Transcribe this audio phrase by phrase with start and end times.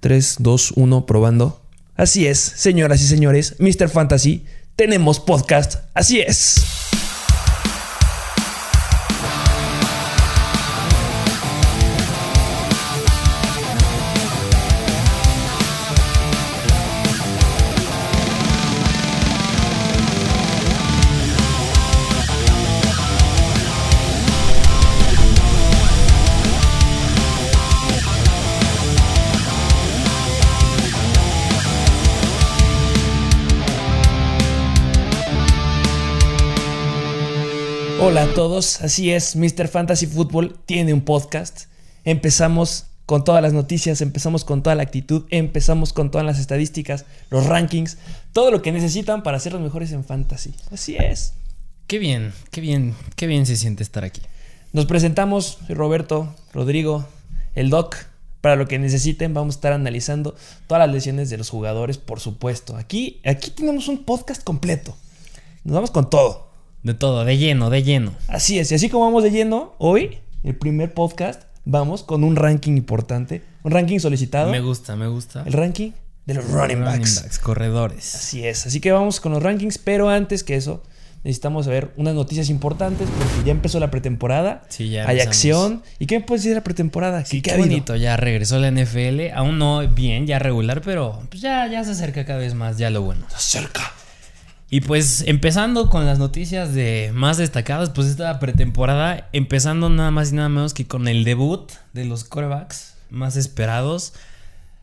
[0.00, 1.60] 3, 2, 1, probando.
[1.96, 3.88] Así es, señoras y señores, Mr.
[3.88, 4.44] Fantasy,
[4.76, 5.80] tenemos podcast.
[5.92, 6.77] Así es.
[38.08, 39.68] Hola a todos, así es, Mr.
[39.68, 41.64] Fantasy Football tiene un podcast.
[42.04, 47.04] Empezamos con todas las noticias, empezamos con toda la actitud, empezamos con todas las estadísticas,
[47.28, 47.98] los rankings,
[48.32, 50.54] todo lo que necesitan para ser los mejores en fantasy.
[50.72, 51.34] Así es.
[51.86, 54.22] Qué bien, qué bien, qué bien se siente estar aquí.
[54.72, 57.06] Nos presentamos, soy Roberto, Rodrigo,
[57.54, 57.94] el Doc.
[58.40, 60.34] Para lo que necesiten, vamos a estar analizando
[60.66, 62.74] todas las lesiones de los jugadores, por supuesto.
[62.74, 64.96] Aquí, aquí tenemos un podcast completo.
[65.62, 66.47] Nos vamos con todo.
[66.82, 68.12] De todo, de lleno, de lleno.
[68.28, 72.36] Así es, y así como vamos de lleno, hoy, el primer podcast, vamos con un
[72.36, 74.50] ranking importante, un ranking solicitado.
[74.50, 75.42] Me gusta, me gusta.
[75.44, 75.90] El ranking
[76.26, 77.22] de los running backs.
[77.22, 78.14] backs, corredores.
[78.14, 80.82] Así es, así que vamos con los rankings, pero antes que eso,
[81.24, 84.62] necesitamos saber unas noticias importantes porque ya empezó la pretemporada.
[84.68, 85.26] Sí, ya Hay empezamos.
[85.26, 85.82] acción.
[85.98, 87.24] ¿Y qué me puedes decir de la pretemporada?
[87.24, 91.42] Sí, ¿Qué qué bonito, ya regresó la NFL, aún no bien, ya regular, pero pues
[91.42, 93.26] ya, ya se acerca cada vez más, ya lo bueno.
[93.36, 93.92] Cerca.
[94.70, 100.30] Y pues empezando con las noticias de más destacadas, pues esta pretemporada, empezando nada más
[100.32, 104.12] y nada menos que con el debut de los corebacks más esperados.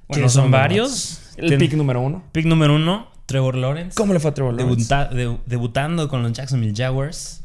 [0.07, 1.19] Bueno, ¿Quiénes son son varios.
[1.37, 2.23] El Ten- pick número uno.
[2.31, 3.95] pick número uno, Trevor Lawrence.
[3.95, 4.85] ¿Cómo le fue a Trevor Lawrence?
[4.91, 7.41] Debuta- de- debutando con los Jacksonville Jaguars.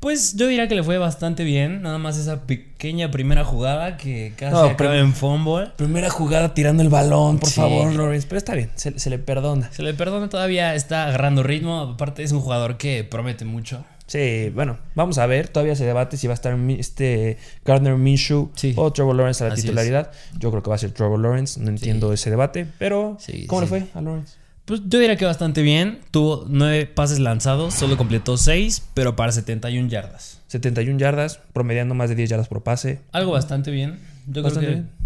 [0.00, 1.82] Pues yo diría que le fue bastante bien.
[1.82, 5.70] Nada más esa pequeña primera jugada que casi No, acaba en fumble.
[5.76, 7.56] Primera jugada tirando el balón, por Sí.
[7.56, 8.26] favor, Lawrence.
[8.28, 9.70] Pero está bien, se, se le perdona.
[9.72, 11.80] Se le perdona todavía, está agarrando ritmo.
[11.80, 13.84] Aparte es un jugador que promete mucho.
[14.06, 15.48] Sí, bueno, vamos a ver.
[15.48, 18.72] Todavía se debate si va a estar este Gardner Minshew Sí.
[18.76, 19.64] o Trevor Lawrence a la Así es.
[19.64, 20.12] titularidad.
[20.38, 21.58] Yo creo que va a ser Trevor Lawrence.
[21.58, 24.34] No entiendo ese debate, pero Sí, ¿cómo le fue a Lawrence?
[24.66, 26.00] Pues yo diría que bastante bien.
[26.10, 30.40] Tuvo nueve pases lanzados, solo completó seis, pero para 71 yardas.
[30.48, 33.00] 71 yardas, promediando más de 10 yardas por pase.
[33.12, 33.98] Algo bastante bien.
[34.26, 34.96] Yo Bastante creo que bien.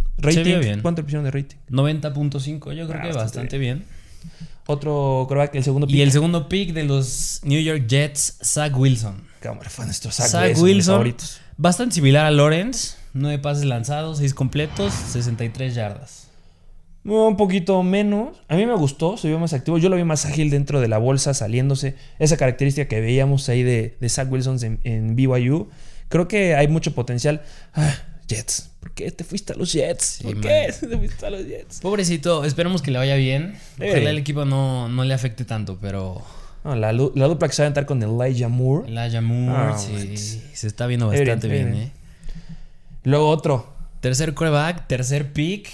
[0.44, 0.80] Rating, bien.
[0.82, 1.56] ¿cuánto pusieron de rating?
[1.70, 3.84] 90.5, yo creo Ah, que bastante bastante bien.
[4.66, 5.96] Otro coreback, el segundo pick.
[5.96, 9.22] Y el segundo pick de los New York Jets, Zach Wilson.
[9.42, 10.62] ¿Cómo le fue nuestro Zach, Zach Wilson?
[10.64, 11.40] mis Wilson, favoritos.
[11.56, 12.94] bastante similar a Lawrence.
[13.12, 16.28] Nueve pases lanzados, seis completos, 63 yardas.
[17.04, 18.36] Un poquito menos.
[18.48, 19.78] A mí me gustó, se vio más activo.
[19.78, 21.94] Yo lo vi más ágil dentro de la bolsa, saliéndose.
[22.18, 25.68] Esa característica que veíamos ahí de, de Zach Wilson en, en BYU.
[26.08, 27.42] Creo que hay mucho potencial.
[27.72, 27.94] Ah,
[28.28, 28.70] Jets.
[28.80, 30.04] ¿Por qué te fuiste a los Jets?
[30.04, 30.42] Sí, ¿Por man.
[30.42, 31.80] qué te fuiste a los Jets?
[31.80, 33.54] Pobrecito, esperemos que le vaya bien.
[33.76, 36.22] Ojalá el equipo no, no le afecte tanto, pero
[36.64, 38.88] No, la, la dupla que se va a aventar con Elijah Moore.
[38.88, 40.16] Elijah Moore Ah, sí,
[40.52, 41.74] se está viendo bastante bien.
[41.74, 41.92] ¿eh?
[43.04, 43.66] Luego otro.
[44.00, 45.68] Tercer quarterback, tercer pick,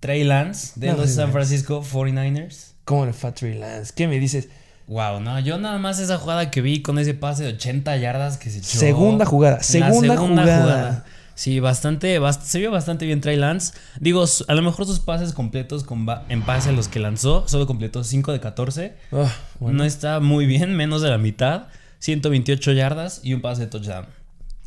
[0.00, 1.32] Trey Lance de No, los San.
[1.32, 2.72] Francisco 49ers.
[2.84, 3.92] ¿Cómo le fue a Trey Lance?
[3.94, 4.48] ¿Qué me dices?
[4.86, 8.38] Wow, no, yo nada más esa jugada que vi con ese pase de 80 yardas
[8.38, 8.78] que se echó.
[8.78, 11.04] Segunda jugada, La segunda jugada.
[11.34, 13.72] Sí, bastante, bast- se vio bastante bien Trey Lance.
[14.00, 17.66] Digo, a lo mejor sus pases completos con en base a los que lanzó, solo
[17.66, 18.94] completó 5 de 14.
[19.12, 19.78] Ah, bueno.
[19.78, 21.66] No está muy bien, menos de la mitad.
[22.00, 24.06] 128 yardas y un pase de touchdown.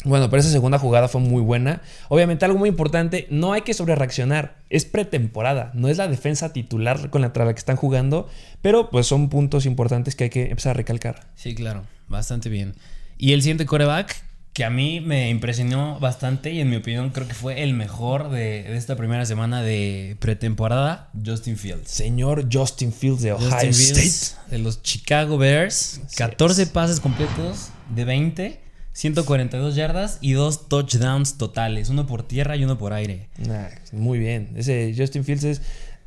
[0.04, 1.82] Bueno, pero esa segunda jugada fue muy buena.
[2.10, 4.58] Obviamente, algo muy importante, no hay que sobrereaccionar.
[4.70, 8.28] Es pretemporada, no es la defensa titular con la, que están jugando,
[8.62, 11.28] pero pues son puntos importantes que hay que empezar a recalcar.
[11.36, 12.74] Sí, claro, bastante bien.
[13.18, 14.24] Y el siguiente coreback,
[14.54, 18.32] que a mí me impresionó bastante y en mi opinión creo que fue el mejor
[18.32, 21.92] de, de esta primera semana de pretemporada, Justin Fields.
[21.92, 24.02] Señor Justin Fields de Ohio Justin State.
[24.02, 31.38] Fields de los Chicago Bears, 14 pases completos de 20, 142 yardas y dos touchdowns
[31.38, 33.28] totales, uno por tierra y uno por aire.
[33.38, 34.50] Nah, muy bien.
[34.56, 35.62] Ese Justin Fields es.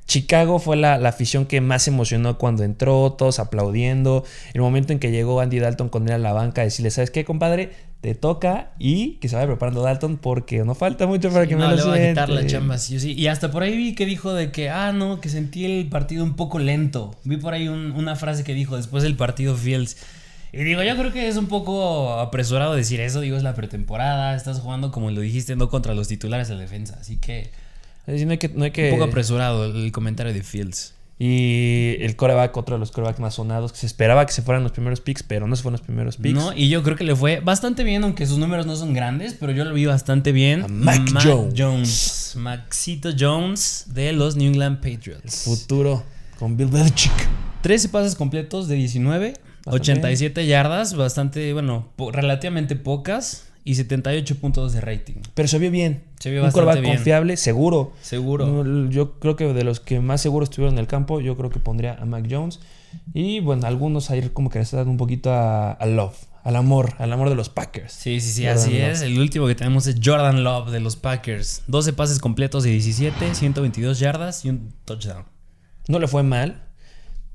[0.06, 4.22] Chicago fue la, la afición que más emocionó cuando entró, todos aplaudiendo.
[4.52, 7.24] El momento en que llegó Andy Dalton con él a la banca, decirle, ¿sabes qué,
[7.24, 7.72] compadre?
[8.02, 11.70] Te toca y que se vaya preparando Dalton porque no falta mucho para que no,
[11.70, 12.52] me le lo va a quitar la siente".
[12.52, 13.12] chamba, sí sí.
[13.14, 16.22] Y hasta por ahí vi que dijo de que, ah, no, que sentí el partido
[16.22, 17.16] un poco lento.
[17.24, 19.96] Vi por ahí un- una frase que dijo después del partido Fields.
[20.56, 23.20] Y digo, yo creo que es un poco apresurado decir eso.
[23.20, 24.36] Digo, es la pretemporada.
[24.36, 26.96] Estás jugando, como lo dijiste, no contra los titulares de la defensa.
[27.00, 27.50] Así que
[28.06, 30.94] Es decir, no hay que, no hay que- un poco apresurado el comentario de Fields.
[31.18, 34.62] Y el coreback, otro de los corebacks más sonados, que se esperaba que se fueran
[34.64, 36.34] los primeros picks, pero no se fueron los primeros picks.
[36.34, 39.34] No, y yo creo que le fue bastante bien, aunque sus números no son grandes,
[39.38, 40.64] pero yo lo vi bastante bien.
[40.64, 41.54] A Mac Jones.
[41.56, 42.32] Jones.
[42.36, 45.44] Maxito Jones de los New England Patriots.
[45.44, 46.02] Futuro
[46.38, 47.12] con Bill Belichick.
[47.62, 49.34] 13 pases completos de 19,
[49.66, 55.14] Bastante 87 yardas, bastante, bueno, po- relativamente pocas y 78 puntos de rating.
[55.34, 56.04] Pero se vio bien.
[56.20, 56.96] Se vio Un bastante bien.
[56.96, 57.92] confiable, seguro.
[58.02, 58.88] Seguro.
[58.90, 61.60] Yo creo que de los que más seguros estuvieron en el campo, yo creo que
[61.60, 62.60] pondría a Mac Jones.
[63.14, 66.14] Y bueno, algunos ahí como que le están dando un poquito a, a love,
[66.44, 67.92] al amor, al amor de los Packers.
[67.92, 68.82] Sí, sí, sí, Jordan así Love.
[68.90, 69.00] es.
[69.00, 71.62] El último que tenemos es Jordan Love de los Packers.
[71.66, 75.24] 12 pases completos de 17, 122 yardas y un touchdown.
[75.88, 76.63] No le fue mal.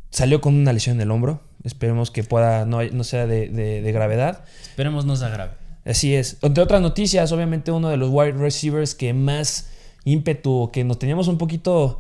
[0.10, 1.42] Salió con una lesión en el hombro.
[1.64, 4.44] Esperemos que pueda, no, no sea de, de- de gravedad.
[4.62, 5.52] Esperemos no se agrave.
[5.86, 6.38] Así es.
[6.42, 9.70] Entre otras noticias, obviamente uno de los wide receivers que más
[10.06, 12.00] ímpetu, que nos teníamos un poquito,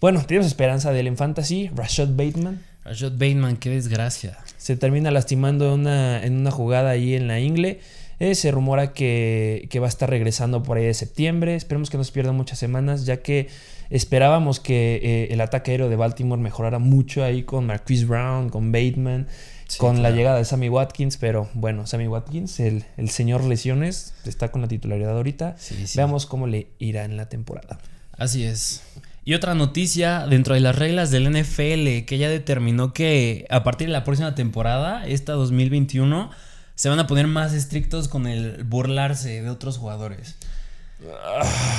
[0.00, 2.62] bueno, teníamos esperanza de él en fantasy, Rashad Bateman.
[2.84, 4.38] Rashad Bateman, qué desgracia.
[4.58, 7.80] se termina lastimando en una, en una jugada ahí en la ingle.
[8.18, 11.54] Eh, se rumora que, que va a estar regresando por ahí de septiembre.
[11.54, 13.48] Esperemos que no se pierdan muchas semanas, ya que
[13.90, 18.72] esperábamos que eh, el ataque aéreo de Baltimore mejorara mucho ahí con Marquise Brown, con
[18.72, 19.26] Bateman,
[19.68, 21.16] Sí, con la llegada de Sammy Watkins.
[21.16, 25.56] Pero bueno, Sammy Watkins, el, el señor lesiones, está con la titularidad ahorita.
[25.58, 25.96] Sí, sí.
[25.96, 27.78] Veamos cómo le irá en la temporada.
[28.16, 28.82] Así es.
[29.24, 33.88] Y otra noticia dentro de las reglas del NFL que ya determinó que a partir
[33.88, 36.30] de la próxima temporada, esta 2021,
[36.76, 40.36] se van a poner más estrictos con el burlarse de otros jugadores.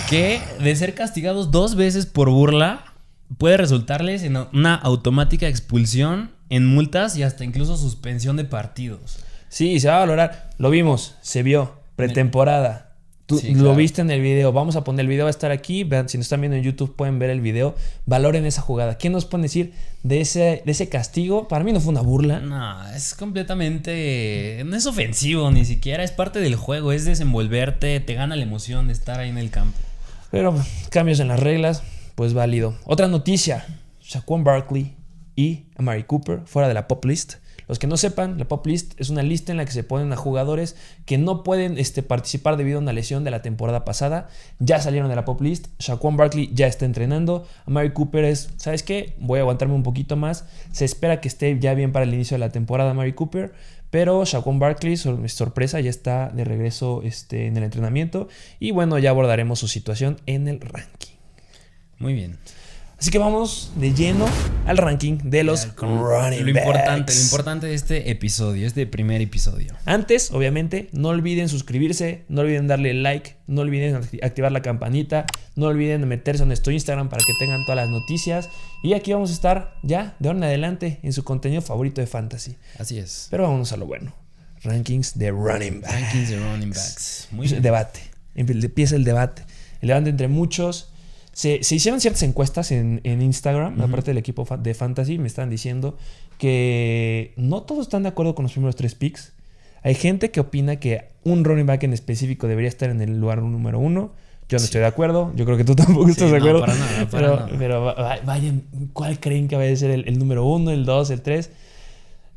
[0.10, 2.86] Que de ser castigados dos veces por burla
[3.38, 9.20] puede resultarles en una automática expulsión, en multas y hasta incluso suspensión de partidos.
[9.50, 10.50] Sí, se va a valorar.
[10.58, 11.78] Lo vimos, se vio.
[11.96, 12.87] Pretemporada.
[13.28, 13.76] Tú Sí, lo claro.
[13.76, 14.54] viste en el video.
[14.54, 15.84] Vamos a poner el video, va a estar aquí.
[15.84, 17.76] Vean, si nos están viendo en YouTube, pueden ver el video.
[18.06, 18.98] Valoren esa jugada.
[18.98, 21.50] ¿Qué nos pueden decir de ese, de ese castigo?
[21.50, 22.40] Para mí no fue una burla.
[22.40, 23.14] No, es
[23.68, 24.64] completamente.
[24.66, 28.88] No es ofensivo ni siquiera, es parte del juego, es desenvolverte, te gana la emoción
[28.88, 29.78] de estar ahí en el campo.
[30.32, 30.56] Pero
[30.90, 31.84] cambios en las reglas,
[32.16, 32.76] pues válido.
[32.86, 33.66] Otra noticia:
[34.02, 34.96] Shaquan Barkley
[35.36, 37.36] y Amari Cooper fuera de la pop list.
[37.68, 40.14] Los que no sepan, la pop list es una lista en la que se ponen
[40.14, 40.76] a jugadores
[41.06, 44.30] que no pueden este, participar debido a una lesión de la temporada pasada.
[44.60, 45.68] Ya salieron de la pop list.
[45.80, 47.46] Shaquan Barkley ya está entrenando.
[47.66, 49.16] Amari Cooper es, ¿sabes qué?
[49.20, 50.46] Voy a aguantarme un poquito más.
[50.72, 53.54] Se espera que esté ya bien para el inicio de la temporada Amari Cooper.
[53.90, 58.28] Pero Shaquan Barkley, sor- sorpresa, ya está de regreso este, en el entrenamiento.
[58.60, 61.16] Y bueno, ya abordaremos su situación en el ranking.
[62.00, 62.38] Muy bien.
[63.00, 64.26] Así que vamos de lleno
[64.66, 67.16] al ranking de los con running lo importante, backs.
[67.18, 69.76] lo importante de este episodio, este primer episodio.
[69.86, 75.28] Antes, obviamente, no olviden suscribirse, no olviden darle like, no olviden acti- activar la campanita,
[75.56, 78.50] no olviden meterse a nuestro Instagram para que tengan todas las noticias.
[78.82, 82.08] Y aquí vamos a estar ya de ahora en adelante en su contenido favorito de
[82.08, 82.56] fantasy.
[82.80, 83.28] Así es.
[83.30, 84.12] Pero vámonos a lo bueno.
[84.64, 85.94] Rankings de running backs.
[85.94, 87.28] Rankings de running backs.
[87.30, 87.62] Muy Pues, bien.
[87.62, 88.00] Debate.
[88.36, 89.44] Empie- Empieza el debate.
[89.82, 90.92] El debate entre muchos.
[91.38, 95.52] Se, se hicieron ciertas encuestas en, en Instagram, aparte del equipo de Fantasy, me estaban
[95.52, 95.96] diciendo
[96.40, 99.34] que no todos están de acuerdo con los primeros tres picks.
[99.84, 103.42] Hay gente que opina que un running back en específico debería estar en el lugar
[103.44, 104.14] número uno.
[104.50, 105.32] Yo no estoy de acuerdo.
[105.36, 106.62] Yo creo que tú tampoco estás de acuerdo.
[106.62, 107.50] para nada, para pero, nada.
[107.60, 108.64] pero va- va- vayan,
[108.94, 111.52] ¿cuál creen que vaya a ser el, el número uno, el dos, el tres?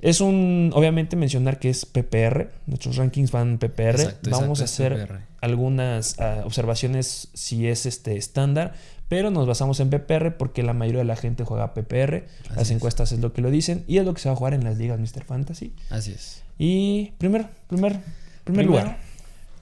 [0.03, 4.01] Es un, obviamente mencionar que es PPR, nuestros rankings van PPR.
[4.01, 4.65] Exacto, Vamos exacto, a
[4.97, 5.21] hacer PPR.
[5.41, 8.75] algunas ah, observaciones si es este estándar,
[9.09, 12.27] pero nos basamos en PPR porque la mayoría de la gente juega PPR.
[12.55, 12.71] Las es.
[12.71, 14.65] encuestas es lo que lo dicen y es lo que se va a jugar en
[14.65, 15.25] las ligas Mr.
[15.25, 15.75] Fantasy.
[15.91, 16.43] Así es.
[16.59, 17.93] Y primer, primer,
[18.45, 18.99] primer Primero, lugar.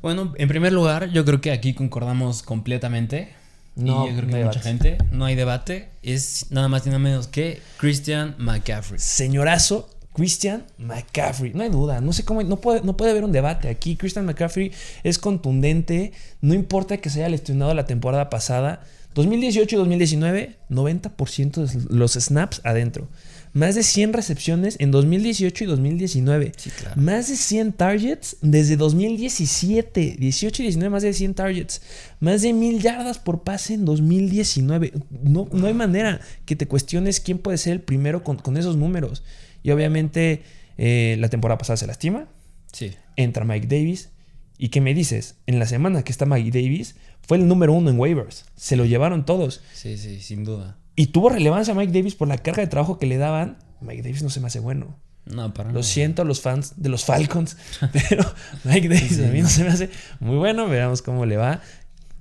[0.03, 3.35] Bueno, en primer lugar, yo creo que aquí concordamos completamente.
[3.75, 5.91] No, y yo creo no que hay mucha gente, no hay debate.
[6.03, 8.99] Es nada más y nada menos que Christian McCaffrey.
[8.99, 11.53] Señorazo Christian McCaffrey.
[11.55, 12.01] No hay duda.
[12.01, 12.43] No sé cómo.
[12.43, 13.69] No puede, no puede haber un debate.
[13.69, 14.73] Aquí Christian McCaffrey
[15.05, 16.13] es contundente.
[16.41, 18.83] No importa que se haya lesionado la temporada pasada.
[19.15, 23.09] 2018 y 2019, 90% de los snaps adentro.
[23.53, 26.53] Más de 100 recepciones en 2018 y 2019.
[26.57, 27.01] Sí, claro.
[27.01, 30.17] Más de 100 targets desde 2017.
[30.19, 31.81] 18 y 19, más de 100 targets.
[32.19, 34.93] Más de 1000 yardas por pase en 2019.
[35.23, 38.77] No, no hay manera que te cuestiones quién puede ser el primero con, con esos
[38.77, 39.23] números.
[39.63, 40.43] Y obviamente
[40.77, 42.29] eh, la temporada pasada se lastima.
[42.73, 42.93] Sí.
[43.17, 44.11] Entra Mike Davis.
[44.57, 45.37] ¿Y qué me dices?
[45.47, 48.47] En la semana que está Mike Davis, fue el número uno en waivers.
[48.57, 49.63] Se lo llevaron todos.
[49.73, 50.79] Sí, sí, sin duda.
[50.97, 53.59] Y tuvo relevancia Mike Davis por la carga de trabajo que le daban.
[53.81, 54.99] Mike Davis no se me hace bueno.
[55.27, 55.85] No, para Lo nada.
[55.85, 57.57] siento a los fans de los Falcons,
[57.93, 58.25] pero
[58.65, 60.69] Mike Davis a mí no se me hace muy bueno.
[60.69, 61.61] Veamos cómo le va.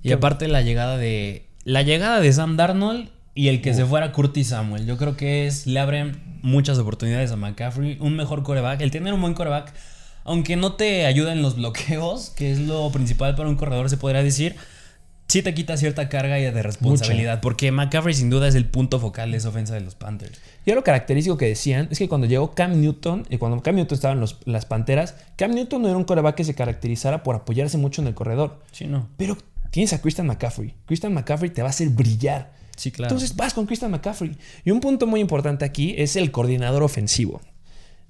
[0.02, 4.10] Y aparte la llegada de la llegada de Sam Darnold y el que se fuera
[4.10, 4.84] Curtis Samuel.
[4.84, 9.14] Yo creo que es le abren muchas oportunidades a McCaffrey, un mejor coreback, el tener
[9.14, 9.72] un buen coreback,
[10.24, 13.96] aunque no te ayuda en los bloqueos, que es lo principal para un corredor, se
[13.96, 14.56] podría decir.
[15.28, 19.30] Sí te quita cierta carga de responsabilidad, porque McCaffrey sin duda es el punto focal
[19.30, 20.40] de esa ofensa de los Panthers.
[20.66, 23.94] Y lo característico que decían es que cuando llegó Cam Newton, y cuando Cam Newton
[23.94, 27.36] estaba en los- las Panteras, Cam Newton no era un coreback que se caracterizara por
[27.36, 28.62] apoyarse mucho en el corredor.
[28.72, 29.06] Sí, no.
[29.16, 29.36] Pero
[29.70, 30.74] tienes a Christian McCaffrey.
[30.86, 32.57] Christian McCaffrey te va a hacer brillar.
[32.78, 33.12] Sí, claro.
[33.12, 34.36] Entonces vas con Christian McCaffrey.
[34.64, 37.40] Y un punto muy importante aquí es el coordinador ofensivo.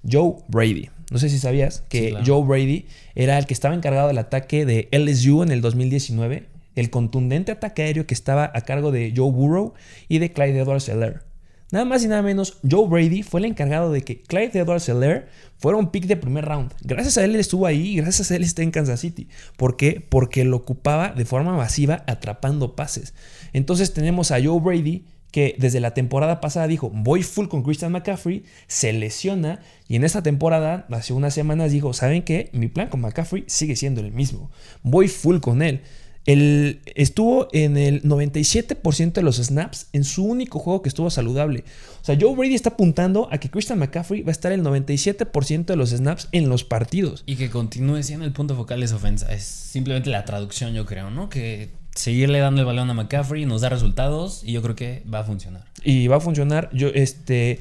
[0.09, 0.91] Joe Brady.
[1.11, 2.25] No sé si sabías que Sí, claro.
[2.27, 6.47] Joe Brady era el que estaba encargado del ataque de LSU en el 2019.
[6.77, 9.75] El contundente ataque aéreo que estaba a cargo de Joe Burrow
[10.09, 11.28] y de Clyde edwards helaire
[11.71, 15.27] Nada más y nada menos, Joe Brady fue el encargado de que Clyde edwards helaire
[15.59, 16.73] fuera un pick de primer round.
[16.81, 19.29] Gracias a él estuvo ahí y gracias a él está en Kansas City.
[19.59, 20.05] ¿Por qué?
[20.07, 23.13] Porque lo ocupaba de forma masiva atrapando pases.
[23.53, 27.93] Entonces tenemos a Joe Brady que desde la temporada pasada dijo, voy full con Christian
[27.93, 32.49] McCaffrey, se lesiona y en esta temporada, hace unas semanas, dijo, ¿saben qué?
[32.53, 34.51] Mi plan con McCaffrey sigue siendo el mismo.
[34.83, 35.83] Voy full con él.
[36.29, 41.65] Él estuvo en el 97% de los snaps en su único juego que estuvo saludable.
[42.03, 45.65] O sea, Joe Brady está apuntando a que Christian McCaffrey va a estar el 97%
[45.65, 47.23] de los snaps en los partidos.
[47.25, 49.33] Y que continúe siendo el punto focal de esa ofensa.
[49.33, 51.31] Es simplemente la traducción, yo creo, ¿no?
[51.31, 55.21] Que seguirle dando el balón a McCaffrey nos da resultados y yo creo que va
[55.21, 55.65] a funcionar.
[55.83, 56.69] y va a funcionar.
[56.75, 57.61] Yo, este,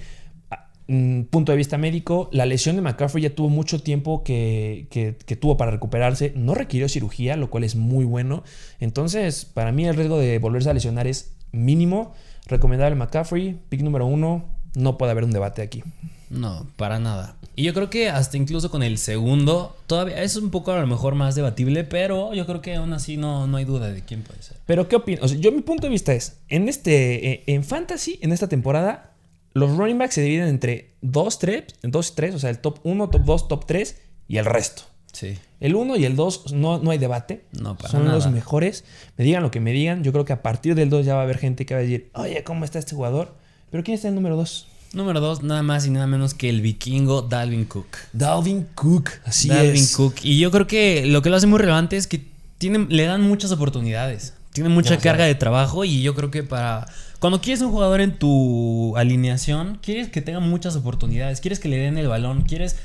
[1.30, 5.36] punto de vista médico, la lesión de McCaffrey ya tuvo mucho tiempo que, que- que
[5.36, 6.32] tuvo para recuperarse.
[6.36, 8.44] No requirió cirugía, lo cual es muy bueno.
[8.80, 12.14] Entonces, para mí el riesgo de volverse a lesionar es mínimo.
[12.46, 14.46] Recomendable McCaffrey, pick número uno.
[14.76, 15.84] No puede haber un debate aquí.
[16.30, 17.36] No, para nada.
[17.56, 20.86] Y yo creo que hasta incluso con el segundo, todavía es un poco a lo
[20.86, 24.22] mejor más debatible, pero yo creo que aún así no, no hay duda de quién
[24.24, 24.58] puede ser.
[24.66, 25.24] Pero, ¿qué opinas?
[25.24, 28.48] O sea, yo mi punto de vista es, en este, eh, en Fantasy, en esta
[28.48, 29.14] temporada,
[29.58, 33.10] los running backs se dividen entre 2, 3, 2 3, o sea, el top 1,
[33.10, 33.98] top 2, top 3
[34.28, 34.84] y el resto.
[35.12, 35.38] Sí.
[35.60, 37.46] El 1 y el 2 no, no hay debate.
[37.52, 38.84] No, para Son los mejores.
[39.18, 40.04] Me digan lo que me digan.
[40.04, 41.84] Yo creo que a partir del 2 ya va a haber gente que va a
[41.84, 43.34] decir, oye, ¿cómo está este jugador?
[43.72, 44.68] Pero ¿quién está en el número 2?
[44.94, 47.98] Número dos, nada más y nada menos que el vikingo Dalvin Cook.
[48.14, 49.10] Dalvin Cook.
[49.26, 49.96] Así Dalvin es.
[49.96, 50.16] Cook.
[50.24, 52.26] Y yo creo que lo que lo hace muy relevante es que
[52.60, 54.34] le dan muchas oportunidades.
[54.54, 56.88] Tiene mucha carga de trabajo y yo creo que para...
[57.20, 61.78] Cuando quieres un jugador en tu alineación, quieres que tenga muchas oportunidades, quieres que le
[61.78, 62.76] den el balón, quieres,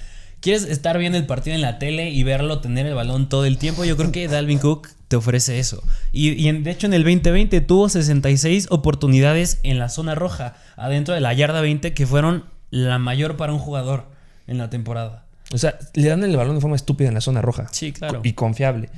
[0.40, 3.58] quieres estar viendo el partido en la tele y verlo tener el balón todo el
[3.58, 3.84] tiempo.
[3.84, 5.82] Yo creo que Dalvin Cook te ofrece eso.
[6.12, 10.56] Y, y en- de hecho en el 2020 tuvo 66 oportunidades en la zona roja,
[10.76, 14.06] adentro de la yarda 20, que fueron la mayor para un jugador
[14.46, 15.26] en la temporada.
[15.52, 17.66] O sea, le dan el balón de forma estúpida en la zona roja.
[17.72, 18.20] Sí, claro.
[18.24, 18.88] Y confiable.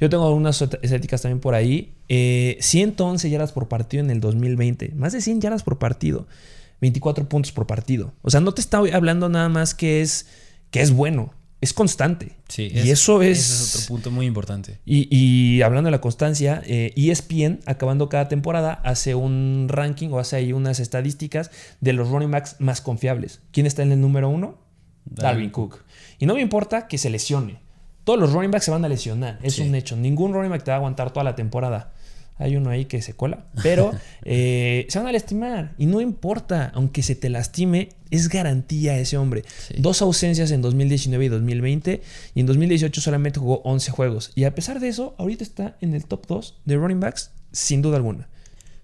[0.00, 1.94] Yo tengo algunas estéticas también por ahí.
[2.08, 4.92] Eh, 111 yardas por partido en el 2020.
[4.96, 6.26] Más de 100 yardas por partido.
[6.80, 8.12] 24 puntos por partido.
[8.22, 10.26] O sea, no te está hablando nada más que es,
[10.70, 11.32] que es bueno.
[11.60, 12.36] Es constante.
[12.48, 13.38] Sí, y eso es...
[13.38, 14.80] ese es otro punto muy importante.
[14.84, 20.18] Y, y hablando de la constancia, eh, ESPN, acabando cada temporada, hace un ranking o
[20.18, 23.40] hace ahí unas estadísticas de los running backs más confiables.
[23.50, 24.58] ¿Quién está en el número uno?
[25.06, 25.78] Dalvin Cook.
[26.18, 27.63] Y no me importa que se lesione.
[28.04, 29.38] Todos los running backs se van a lesionar.
[29.42, 29.62] Es Sí.
[29.62, 29.96] un hecho.
[29.96, 31.92] Ningún running back te va a aguantar toda la temporada.
[32.36, 33.46] Hay uno ahí que se cola.
[33.62, 33.92] Pero
[34.24, 35.74] eh, se van a lastimar.
[35.78, 36.70] Y no importa.
[36.74, 39.44] Aunque se te lastime, es garantía ese hombre.
[39.68, 39.74] Sí.
[39.78, 42.02] Dos ausencias en 2019 y 2020.
[42.34, 44.32] Y en 2018 solamente jugó 11 juegos.
[44.34, 47.82] Y a pesar de eso, ahorita está en el top 2 de running backs, sin
[47.82, 48.28] duda alguna.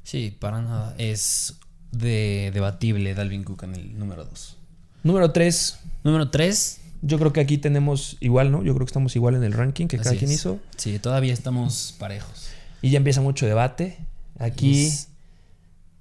[0.05, 0.95] Sí, para nada.
[0.97, 1.57] Es
[1.93, 4.57] de debatible Dalvin Cook en el número 2.
[5.03, 5.79] Número 3.
[6.05, 6.81] Número 3.
[7.03, 8.63] Yo creo que aquí tenemos igual, ¿no?
[8.63, 10.59] Yo creo que estamos igual en el ranking que cada quien hizo.
[10.77, 12.51] Sí, todavía estamos parejos.
[12.83, 13.99] Y ya empieza mucho debate.
[14.39, 14.87] Aquí.
[14.87, 15.09] Es,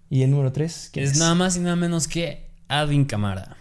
[0.09, 0.91] ¿Y el número 3?
[0.95, 3.57] es nada más y nada menos que Alvin Camara.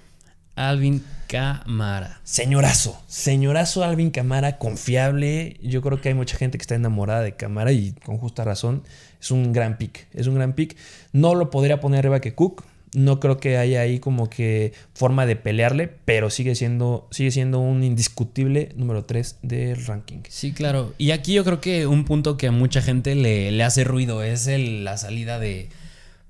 [0.57, 2.21] Alvin Camara.
[2.25, 3.01] Señorazo.
[3.07, 5.57] Señorazo Alvin Camara, confiable.
[5.63, 8.83] Yo creo que hay mucha gente que está enamorada de Camara y con justa razón.
[9.21, 10.09] Es un gran pick.
[10.13, 10.77] Es un gran pick.
[11.13, 12.65] No lo podría poner arriba que Cook.
[12.95, 17.59] No creo que haya ahí como que forma de pelearle, pero sigue siendo, sigue siendo
[17.59, 20.21] un indiscutible número 3 del ranking.
[20.29, 20.95] Sí, claro.
[20.99, 24.23] Y aquí yo creo que un punto que a mucha gente le, le hace ruido
[24.23, 25.69] es el- la salida de,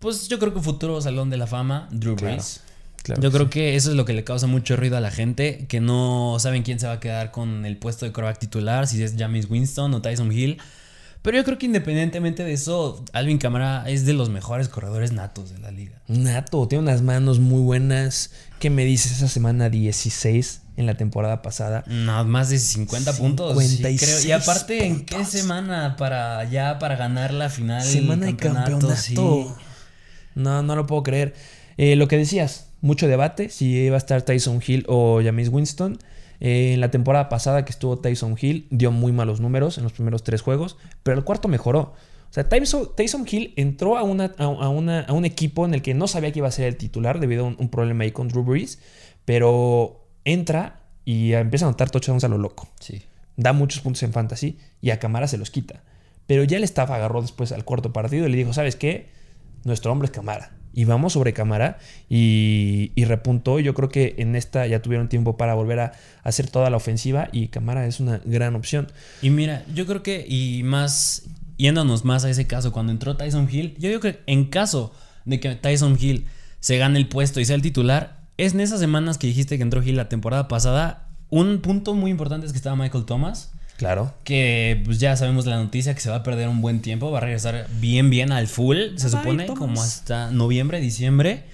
[0.01, 2.63] pues yo creo que futuro Salón de la Fama, Drew Brees.
[3.05, 5.11] Claro Yo que creo que eso es lo que le causa mucho ruido a la
[5.13, 8.87] gente, que no saben quién se va a quedar con el puesto de quarterback titular,
[8.89, 10.59] si es James Winston o Tyson Hill.
[11.23, 15.51] Pero yo creo que independientemente de eso, Alvin Kamara es de los mejores corredores natos
[15.51, 16.01] de la liga.
[16.07, 18.31] Nato, tiene unas manos muy buenas.
[18.61, 21.85] ¿Qué me dices esa semana 16 en la temporada pasada?
[21.87, 23.59] No, más de 50 puntos.
[23.63, 24.29] sí, 56 creo.
[24.29, 27.83] Y aparte, ¿en qué semana para ya para ganar la final?
[27.83, 28.95] Semana de campeonato.
[28.97, 29.17] Sí.
[30.35, 31.35] No, no lo puedo creer.
[31.79, 35.99] Eh, lo que decías, mucho debate si iba a estar Tyson Hill o James Winston.
[36.41, 39.93] Eh, en la temporada pasada que estuvo Tyson Hill, dio muy malos números en los
[39.93, 41.95] primeros tres juegos, pero el cuarto mejoró.
[42.31, 45.83] O sea, Tyson, Tyson Hill entró a, una, a, una, a, un equipo en el
[45.83, 48.29] que no sabía que iba a ser el titular debido a un, problema ahí con
[48.29, 48.79] Drew Brees,
[49.25, 52.69] pero entra y empieza a anotar touchdowns a lo loco.
[52.81, 53.03] Sí.
[53.37, 55.83] Da muchos puntos en fantasy y a Camara se los quita.
[56.27, 59.09] Pero ya el staff agarró después al cuarto partido y le dijo, ¿sabes qué?
[59.65, 60.58] Nuestro hombre es Camara.
[60.79, 63.59] Y vamos sobre Camara y, repuntó.
[63.59, 65.93] Yo creo que en esta ya tuvieron tiempo para volver a
[66.23, 68.87] hacer toda la ofensiva y Camara es una gran opción.
[69.21, 71.25] Y mira, yo creo que, y más,
[71.57, 74.95] yéndonos más a ese caso, cuando entró Tyson Hill, yo digo que en caso
[75.25, 76.27] de que Tyson Hill
[76.61, 79.65] se gane el puesto y sea el titular, es en esas semanas que dijiste que
[79.65, 83.51] entró Hill la temporada pasada, un punto muy importante es que estaba Michael Thomas.
[83.79, 84.13] Claro.
[84.25, 87.19] Que pues ya sabemos la noticia que se va a perder un buen tiempo, va
[87.19, 91.45] a regresar bien, bien al full, se supone, como hasta noviembre, diciembre.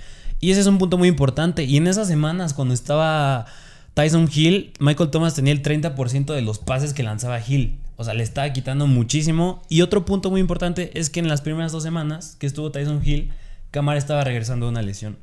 [0.40, 1.64] Y ese es un punto muy importante.
[1.64, 3.44] Y en esas semanas, cuando estaba
[3.92, 7.76] Tyson Hill, Michael Thomas tenía el 30% de los pases que lanzaba Hill.
[7.96, 9.62] O sea, le estaba quitando muchísimo.
[9.68, 13.02] Y otro punto muy importante es que en las primeras dos semanas que estuvo Tyson
[13.04, 13.32] Hill,
[13.70, 15.18] Camara estaba regresando de una lesión.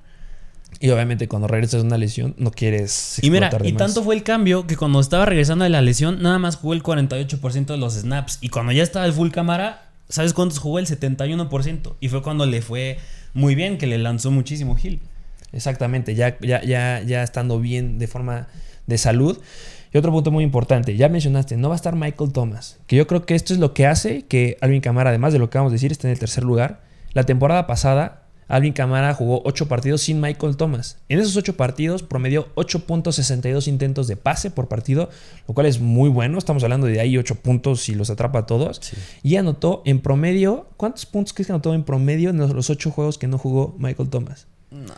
[0.80, 3.20] Y obviamente cuando regresas de una lesión no quieres...
[3.22, 6.40] Y mira, y tanto fue el cambio que cuando estaba regresando de la lesión nada
[6.40, 8.40] más jugó el 48% de los snaps.
[8.42, 10.80] Y cuando ya estaba el full cámara, ¿sabes cuántos jugó?
[10.80, 11.96] El 71%.
[12.00, 12.98] Y fue cuando le fue
[13.34, 15.00] muy bien, que le lanzó muchísimo Gil.
[15.54, 18.48] Exactamente, ya, ya, ya, ya estando bien de forma
[18.88, 19.38] de salud.
[19.94, 23.08] Y otro punto muy importante, ya mencionaste, no va a estar Michael Thomas, que yo
[23.08, 25.72] creo que esto es lo que hace que Alvin Camara, además de lo que vamos
[25.72, 26.82] a decir, esté en el tercer lugar.
[27.13, 28.21] La temporada pasada
[28.51, 30.98] Alvin Camara jugó 8 partidos sin Michael Thomas.
[31.08, 35.10] En esos 8 partidos promedió 8.62 intentos de pase por partido,
[35.48, 36.38] lo cual es muy bueno.
[36.38, 38.81] Estamos hablando de ahí 8 puntos y los atrapa a todos.
[39.24, 43.17] Y anotó en promedio, ¿cuántos puntos crees que anotó en promedio en los 8 juegos
[43.17, 44.48] que no jugó Michael Thomas?
[44.70, 44.93] No.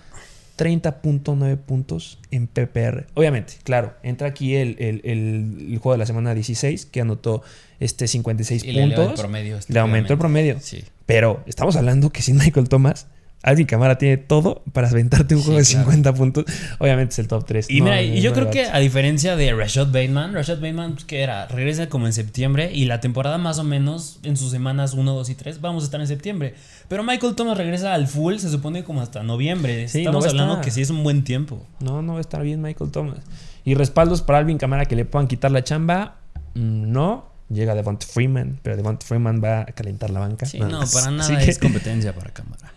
[0.58, 3.08] 30.9 puntos en PPR.
[3.14, 7.44] Obviamente, claro, entra aquí el, el, juego de la semana 16 que anotó
[7.80, 8.98] este 56 puntos.
[8.98, 10.58] Le, el promedio, le aumentó el promedio.
[10.60, 10.84] Sí.
[11.06, 13.08] Pero estamos hablando que sin Michael Thomas
[13.44, 16.46] Alvin Camara tiene todo para aventarte un juego de 50 puntos.
[16.80, 17.70] Obviamente es el top 3.
[17.70, 21.22] Y mira, y yo creo que a diferencia de Rashad Bateman, Rashad Bateman, pues, que
[21.22, 25.14] era, regresa como en septiembre y la temporada más o menos en sus semanas 1,
[25.14, 26.56] 2 y 3 vamos a estar en septiembre.
[26.88, 29.84] Pero Michael Thomas regresa al full, se supone como hasta noviembre.
[29.84, 31.68] Estamos hablando que sí es un buen tiempo.
[31.82, 33.20] No, no va a estar bien Michael Thomas.
[33.66, 36.16] Y respaldos para Alvin Camara que le puedan quitar la chamba,
[36.56, 37.34] mm, no.
[37.50, 40.46] Llega Devont Freeman, pero Devont Freeman va a calentar la banca.
[40.46, 42.74] Sí, no, para nada es competencia para Camara.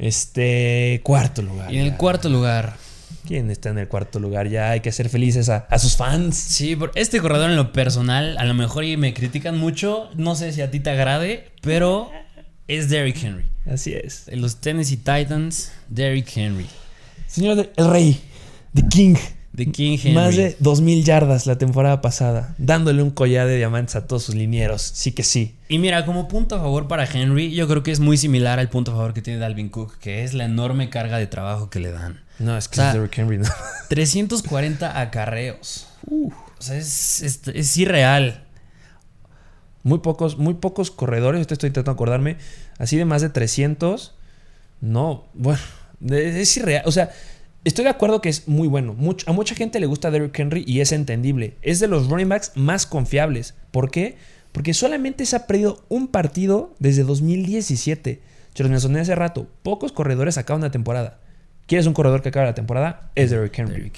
[0.00, 1.72] Este, cuarto lugar.
[1.72, 2.76] Y en el cuarto lugar.
[3.26, 4.48] ¿Quién está en el cuarto lugar?
[4.48, 6.36] Ya hay que ser felices a, sus fans.
[6.36, 10.08] Sí, por este corredor en lo personal, a lo mejor y me critican mucho.
[10.16, 12.10] No sé si a ti te agrade, pero
[12.66, 13.44] es Derrick Henry.
[13.70, 14.26] Así es.
[14.28, 16.66] En los Tennessee Titans, Derrick Henry.
[17.26, 18.20] Señor, el rey,
[18.74, 19.16] The King.
[19.60, 20.14] The King Henry.
[20.14, 24.34] Más de 2.000 yardas la temporada pasada, dándole un collar de diamantes a todos sus
[24.34, 24.80] linieros.
[24.80, 25.54] Sí que sí.
[25.68, 28.70] Y mira, como punto a favor para Henry, yo creo que es muy similar al
[28.70, 31.78] punto a favor que tiene Dalvin Cook, que es la enorme carga de trabajo que
[31.78, 32.20] le dan.
[32.38, 33.50] No, es que es Derrick Henry, no.
[33.90, 35.88] 340 acarreos.
[36.10, 38.44] o sea, es, es, irreal.
[39.82, 42.38] Muy pocos, muy pocos corredores, estoy intentando acordarme,
[42.78, 44.14] así de más de 300.
[44.80, 45.60] No, bueno,
[46.08, 46.82] es irreal.
[46.86, 47.10] O sea,
[47.62, 48.96] Estoy de acuerdo que es muy bueno.
[49.26, 51.56] a mucha gente le gusta Derrick Henry y es entendible.
[51.60, 53.54] Es de los running backs más confiables.
[53.70, 54.16] ¿Por qué?
[54.52, 58.20] Porque solamente se ha perdido un partido desde 2017.
[58.54, 59.46] Yo los mencioné hace rato.
[59.62, 61.18] Pocos corredores acaban la temporada.
[61.66, 63.10] ¿Quieres un corredor que acabe la temporada?
[63.14, 63.92] Es Derrick Henry.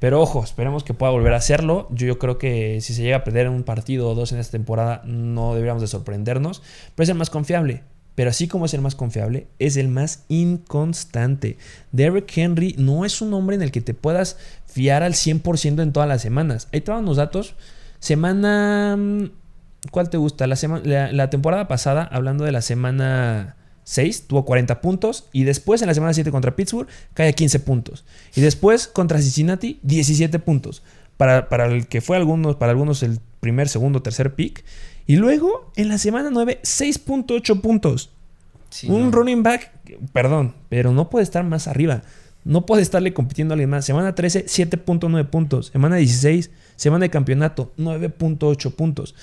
[0.00, 1.86] Pero ojo, esperemos que pueda volver a hacerlo.
[1.90, 4.52] Yo, yo creo que si se llega a perder un partido o dos en esta
[4.52, 6.60] temporada, no deberíamos de sorprendernos.
[6.96, 7.84] Pero es el más confiable.
[8.14, 11.56] Pero así como es el más confiable, es el más inconstante.
[11.92, 15.92] Derrick Henry no es un hombre en el que te puedas fiar al 100% en
[15.92, 16.68] todas las semanas.
[16.72, 17.54] Ahí te van los datos.
[17.98, 18.96] Semana...
[18.98, 19.30] Mm,
[19.90, 20.46] ¿Cuál te gusta?
[20.46, 20.56] La,
[21.10, 25.28] la, temporada pasada, hablando de la semana 6, tuvo 40 puntos.
[25.32, 28.04] Y después en la semana 7 contra Pittsburgh, cae a 15 puntos.
[28.34, 30.82] Y después contra Cincinnati, 17 puntos.
[31.16, 34.64] Para, para el que fue algunos, para algunos el primer, segundo, tercer pick.
[35.06, 38.10] Y luego, en la semana 9, 6.8 puntos.
[38.86, 39.72] un running back,
[40.12, 42.02] perdón, pero no puede estar más arriba.
[42.44, 43.84] No puede estarle compitiendo a alguien más.
[43.84, 45.66] Semana 13, 7.9 puntos.
[45.66, 49.14] Semana 16, semana de campeonato, 9.8 puntos.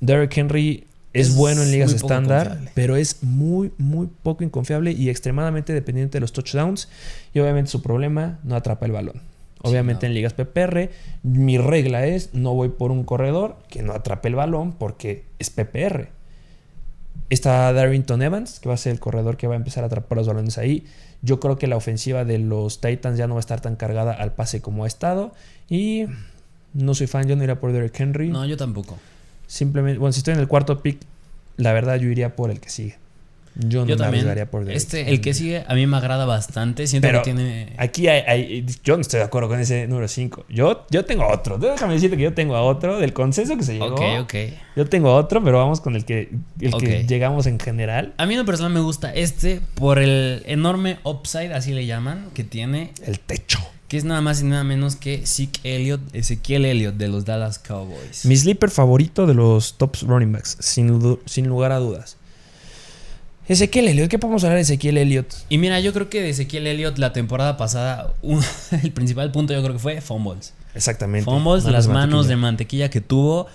[0.00, 5.72] Derrick Henry es, bueno en ligas estándar, pero es muy, muy poco inconfiable y extremadamente
[5.72, 6.88] dependiente de los touchdowns.
[7.32, 9.33] Y obviamente su problema, no atrapa el balón.
[9.64, 10.90] Obviamente en ligas PPR,
[11.22, 15.50] mi regla es no voy por un corredor que no atrape el balón porque es
[15.50, 16.10] PPR.
[17.30, 20.18] Está Darrington Evans, que va a ser el corredor que va a empezar a atrapar
[20.18, 20.86] los balones ahí.
[21.22, 24.12] Yo creo que la ofensiva de los Titans ya no va a estar tan cargada
[24.12, 25.32] al pase como ha estado.
[25.70, 26.04] Y
[26.74, 28.28] no soy fan, yo no iría por Derrick Henry.
[28.28, 28.98] No, yo tampoco.
[29.46, 31.00] Simplemente, bueno, si estoy en el cuarto pick,
[31.56, 32.96] la verdad yo iría por el que sigue.
[33.56, 34.48] Yo no Yo me también.
[34.48, 36.86] por Derrick Este, el que sigue, a mí me agrada bastante.
[36.88, 37.72] Siento Pero que tiene.
[37.78, 40.44] Aquí hay, hay- yo no estoy de acuerdo con ese número 5.
[40.48, 41.56] Yo, yo tengo otro.
[41.58, 43.94] Déjame decirte que yo tengo a otro del consenso que se llegó.
[43.94, 44.34] Ok, ok.
[44.76, 48.12] Yo tengo a otro, pero vamos con el que, el que llegamos en general.
[48.16, 52.30] A mí en lo personal me gusta este por el enorme upside, así le llaman,
[52.34, 53.60] que tiene, El techo.
[53.86, 57.60] que es nada más y nada menos que Zeke Elliott, Ezequiel Elliott de los Dallas
[57.60, 58.24] Cowboys.
[58.24, 62.16] Mi sleeper favorito de los tops running backs, sin lugar a dudas.
[63.48, 65.26] Ezequiel Elliott, ¿qué podemos hablar de Ezequiel Elliott?
[65.48, 68.42] Y mira, yo creo que de Ezequiel Elliott la temporada pasada, un-
[68.82, 70.54] el principal punto yo creo que fue fumbles.
[70.74, 71.24] Exactamente.
[71.24, 73.46] Fumbles, las manos de mantequilla que tuvo.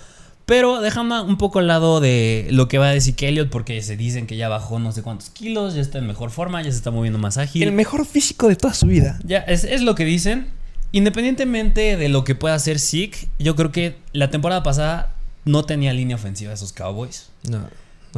[0.46, 3.96] Pero dejando un poco al lado de lo que va a decir Elliott, porque se
[3.98, 6.78] dicen que ya bajó no sé cuántos kilos, ya está en mejor forma, ya se
[6.78, 7.62] está moviendo más ágil.
[7.64, 9.20] El mejor físico de toda su vida.
[9.24, 10.48] Ya, es, es lo que dicen.
[10.92, 15.14] Independientemente de lo que pueda hacer Zeke, yo creo que la temporada pasada
[15.46, 17.30] no tenía línea ofensiva esos Cowboys.
[17.48, 17.68] No.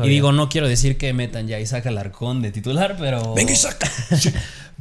[0.04, 3.34] Y digo, no quiero decir que metan ya a Isaac Alarcón de titular, pero.
[3.36, 3.89] Venga, Isaac.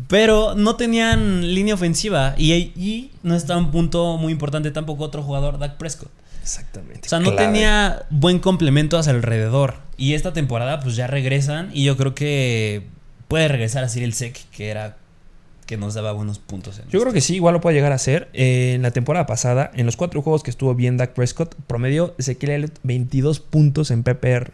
[0.09, 2.35] Pero no tenían línea ofensiva.
[2.39, 6.09] Y, y no está un punto muy importante tampoco otro jugador, Dak Prescott.
[6.41, 7.03] Exactamente.
[7.05, 7.47] O sea, no Clave.
[7.47, 9.75] tenía buen complemento a su alrededor.
[9.99, 11.71] Y esta temporada, pues ya regresan.
[11.75, 12.87] Y yo creo que
[13.29, 14.97] puede regresar a ser el Sec, que era.
[15.67, 16.79] que nos daba buenos puntos.
[16.79, 18.31] En Yo creo que sí, igual lo puede llegar a hacer.
[18.33, 22.15] Eh, en la temporada pasada, en los cuatro juegos que estuvo bien Dak Prescott, promedio
[22.19, 24.53] Ezequiel Elliott 22 puntos en PPR.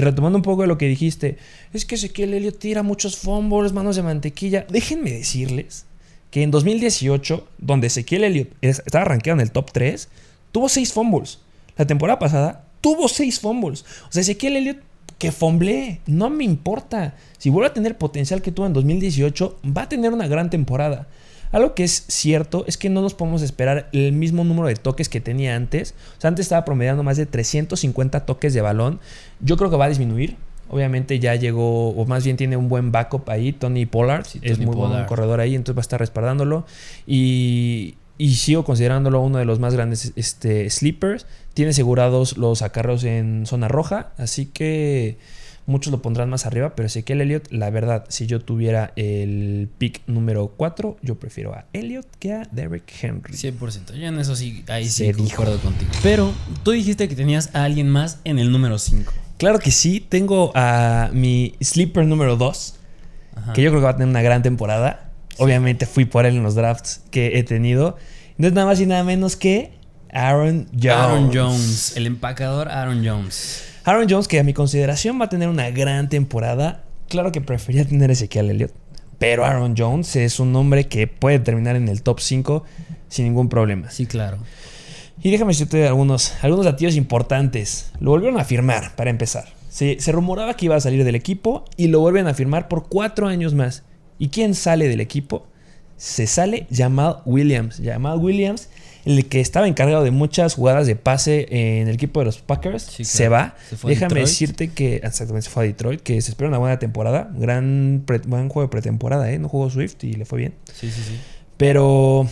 [0.00, 1.36] Y retomando un poco de lo que dijiste,
[1.74, 4.64] es que Ezequiel Elliott tira muchos fumbles, manos de mantequilla.
[4.70, 5.84] Déjenme decirles
[6.30, 10.08] que en 2018, donde Ezequiel Elliott es- estaba rankeado en el top 3,
[10.52, 11.40] tuvo 6 fumbles.
[11.76, 13.84] La temporada pasada tuvo 6 fumbles.
[14.08, 14.78] O sea, Ezequiel Elliott
[15.18, 17.14] que fumblee, no me importa.
[17.36, 21.08] Si vuelve a tener potencial que tuvo en 2018, va a tener una gran temporada.
[21.52, 25.08] Algo que es cierto es que no nos podemos esperar el mismo número de toques
[25.08, 25.94] que tenía antes.
[26.16, 29.00] O sea, antes estaba promediando más de 350 toques de balón.
[29.40, 30.36] Yo creo que va a disminuir.
[30.68, 34.24] Obviamente ya llegó, o más bien tiene un buen backup ahí, Tony Pollard.
[34.24, 35.06] Sí, es muy buen Pollard.
[35.08, 36.64] corredor ahí, entonces va a estar respaldándolo.
[37.08, 41.26] Y, y sigo considerándolo uno de los más grandes este, sleepers.
[41.54, 45.18] Tiene asegurados los acarreos en zona roja, así que
[45.66, 46.74] muchos lo pondrán más arriba.
[46.74, 51.66] Pero Ezequiel Elliott, la verdad, si yo tuviera el pick número 4, yo prefiero a
[51.72, 53.34] Elliott que a Derrick Henry.
[53.34, 53.94] 100%.
[53.94, 55.90] Yo en eso sí, ahí sí concuerdo contigo.
[56.02, 59.12] Pero tú dijiste que tenías a alguien más en el número 5.
[59.38, 62.74] Claro que sí, tengo a mi sleeper número 2,
[63.54, 65.10] que yo creo que va a tener una gran temporada.
[65.38, 67.96] Obviamente fui por él en los drafts que he tenido.
[68.36, 69.72] No es nada más y nada menos que
[70.12, 70.90] Aaron Jones.
[70.90, 73.64] Aaron Jones, el empacador Aaron Jones.
[73.84, 76.84] Aaron Jones, que a mi consideración va a tener una gran temporada.
[77.08, 78.72] Claro que prefería tener a Ezequiel Elliott.
[79.18, 82.64] Pero Aaron Jones es un hombre que puede terminar en el top 5
[83.08, 83.90] sin ningún problema.
[83.90, 84.38] Sí, claro.
[85.22, 87.90] Y déjame decirte algunos, algunos datos importantes.
[88.00, 89.46] Lo volvieron a firmar, para empezar.
[89.68, 92.88] Se, se rumoraba que iba a salir del equipo y lo vuelven a firmar por
[92.88, 93.82] cuatro años más.
[94.18, 95.46] ¿Y quién sale del equipo?
[95.96, 97.80] Se sale Jamal Williams.
[97.82, 98.68] Jamal Williams,
[99.04, 102.82] el que estaba encargado de muchas jugadas de pase en el equipo de los Packers,
[102.82, 103.54] Sí, se va.
[103.68, 104.26] Se Déjame Detroit.
[104.26, 107.30] decirte que exactamente se fue a Detroit, que se espera una buena temporada.
[107.36, 109.38] Gran, pre- buen juego de pretemporada, ¿eh?
[109.38, 110.54] No jugó Swift y le fue bien.
[110.74, 111.18] Sí, sí, sí.
[111.56, 112.28] Pero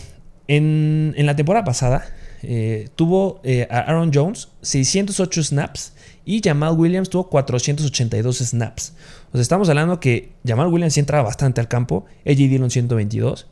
[0.47, 2.03] en, en la temporada pasada
[2.41, 5.93] eh, tuvo eh, a Aaron Jones 608 snaps
[6.25, 8.93] y Jamal Williams tuvo 482 snaps.
[9.29, 13.47] O sea, estamos hablando que Jamal Williams sí entraba bastante al campo, AJ Dillon 122.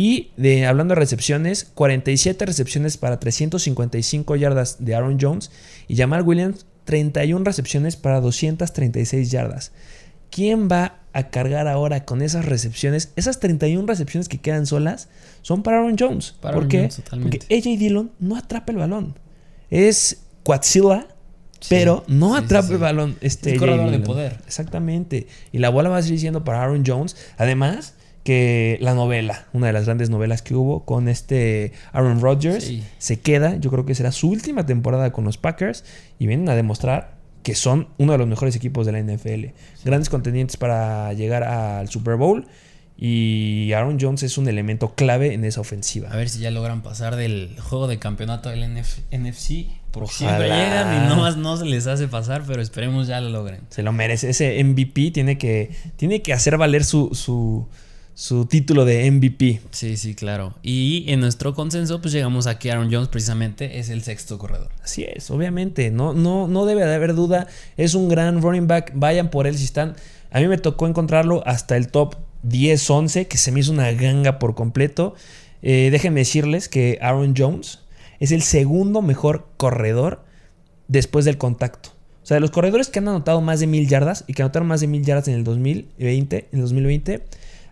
[0.00, 5.50] Y de, hablando de recepciones, 47 recepciones para 355 yardas de Aaron Jones
[5.88, 9.72] y Jamal Williams 31 recepciones para 236 yardas.
[10.30, 13.10] ¿Quién va a cargar ahora con esas recepciones?
[13.16, 15.08] Esas 31 recepciones que quedan solas
[15.42, 16.36] son para Aaron Jones.
[16.40, 16.78] Para ¿Por Aaron qué?
[16.78, 17.02] Jones.
[17.10, 19.18] Porque AJ Dillon no atrapa el balón.
[19.68, 21.08] Es Quadzilla,
[21.58, 22.74] Sí, pero no sí, atrapa sí.
[22.74, 23.16] el balón.
[23.20, 24.38] Este Es corredor de poder.
[24.46, 25.26] Exactamente.
[25.50, 27.16] Y la bola va a seguir siendo para Aaron Jones.
[27.36, 32.64] Además, que la novela, una de las grandes novelas que hubo con este Aaron Rodgers,
[32.64, 32.82] Sí.
[32.98, 33.56] se queda.
[33.56, 35.84] Yo creo que será su última temporada con los Packers
[36.18, 39.54] y vienen a demostrar que son uno de los mejores equipos de la NFL.
[39.84, 42.46] Grandes contendientes para llegar al Super Bowl
[43.00, 46.10] y Aaron Jones es un elemento clave en esa ofensiva.
[46.10, 49.66] A ver si ya logran pasar del juego de campeonato del NF NFC.
[49.92, 53.60] Porque siempre llegan y nomás no se les hace pasar, pero esperemos ya lo logren.
[53.70, 54.28] Se lo merece.
[54.30, 57.68] Ese MVP tiene que, tiene que hacer valer su, su,
[58.18, 59.60] su título de MVP.
[59.70, 60.52] Sí, sí, claro.
[60.60, 64.70] Y en nuestro consenso, pues llegamos a que Aaron Jones precisamente es el sexto corredor.
[64.82, 65.92] Así es, obviamente.
[65.92, 67.46] No, no, no debe de haber duda.
[67.76, 68.90] Es un gran running back.
[68.96, 69.94] Vayan por él si están.
[70.32, 74.40] A mí me tocó encontrarlo hasta el top 10-11, que se me hizo una ganga
[74.40, 75.14] por completo.
[75.62, 77.84] Eh, déjenme decirles que Aaron Jones
[78.18, 80.24] es el segundo mejor corredor
[80.88, 81.90] después del contacto.
[82.24, 84.66] O sea, de los corredores que han anotado más de mil yardas y que anotaron
[84.66, 87.22] más de mil yardas en el 2020, en el 2020,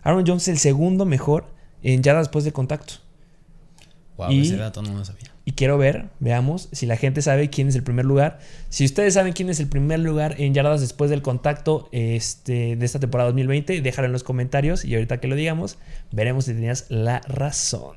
[0.07, 1.45] Aaron Jones es el segundo mejor
[1.83, 2.95] en yardas después del contacto.
[4.17, 5.31] Wow, Y- ese dato no lo sabía.
[5.43, 8.39] Y quiero ver, veamos, si la gente sabe quién es el primer lugar.
[8.69, 12.85] Si ustedes saben quién es el primer lugar en yardas después del contacto este, de
[12.85, 15.77] esta temporada 2020, déjalo en los comentarios y ahorita que lo digamos,
[16.11, 17.95] veremos si tenías la razón.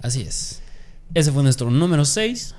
[0.00, 0.62] Así es.
[1.14, 2.54] Ese fue nuestro número 6.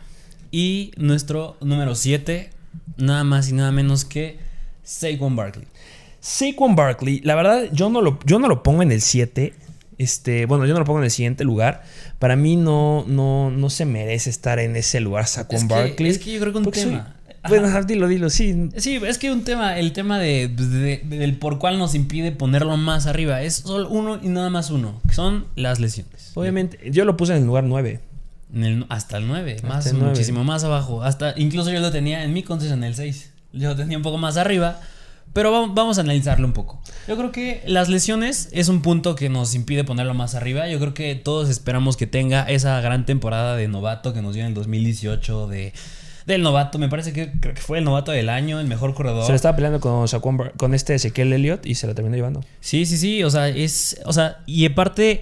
[0.52, 2.50] Y nuestro número 7,
[2.98, 4.38] nada más y nada menos que
[4.84, 5.65] Saquon Barkley.
[6.22, 9.54] Saquon Barkley, la verdad, yo no lo, yo no lo pongo en el 7.
[9.98, 11.84] Este, bueno, yo no lo pongo en el siguiente lugar.
[12.18, 16.12] Para mí no, no, no se merece estar en ese lugar Saquon Es que- Barkley.
[16.12, 17.16] es que yo creo que un soy- tema.
[17.48, 18.70] Bueno, dilo, dilo, sí.
[18.78, 22.78] Sí, es que un tema, el tema de, de- del por cuál nos impide ponerlo
[22.78, 26.32] más arriba es solo uno y nada más uno, que son las lesiones.
[26.36, 28.00] Obviamente, yo lo puse en el lugar 9.
[28.54, 30.10] En el- hasta el 9, más, el 9.
[30.12, 31.02] muchísimo más abajo.
[31.04, 33.32] Hasta, incluso yo lo tenía en mi concepto en el 6.
[33.54, 34.80] Yo lo tenía un poco más arriba.
[35.34, 36.82] Pero vamos, a analizarlo un poco.
[37.08, 40.67] Yo creo que las lesiones es un punto que nos impide ponerlo más arriba.
[40.67, 44.44] Yo creo que todos esperamos que tenga esa gran temporada de novato que nos dio
[44.44, 45.74] en el 2018 de,
[46.26, 46.80] del novato.
[46.80, 49.24] Me parece que, creo que fue el novato del año, el mejor corredor.
[49.24, 52.44] Se lo estaba peleando con, Saquon con este Ezequiel Elliott y se lo terminó llevando.
[52.60, 53.24] Sí, sí, sí.
[53.24, 54.02] O sea, es.
[54.06, 55.22] O sea, y aparte,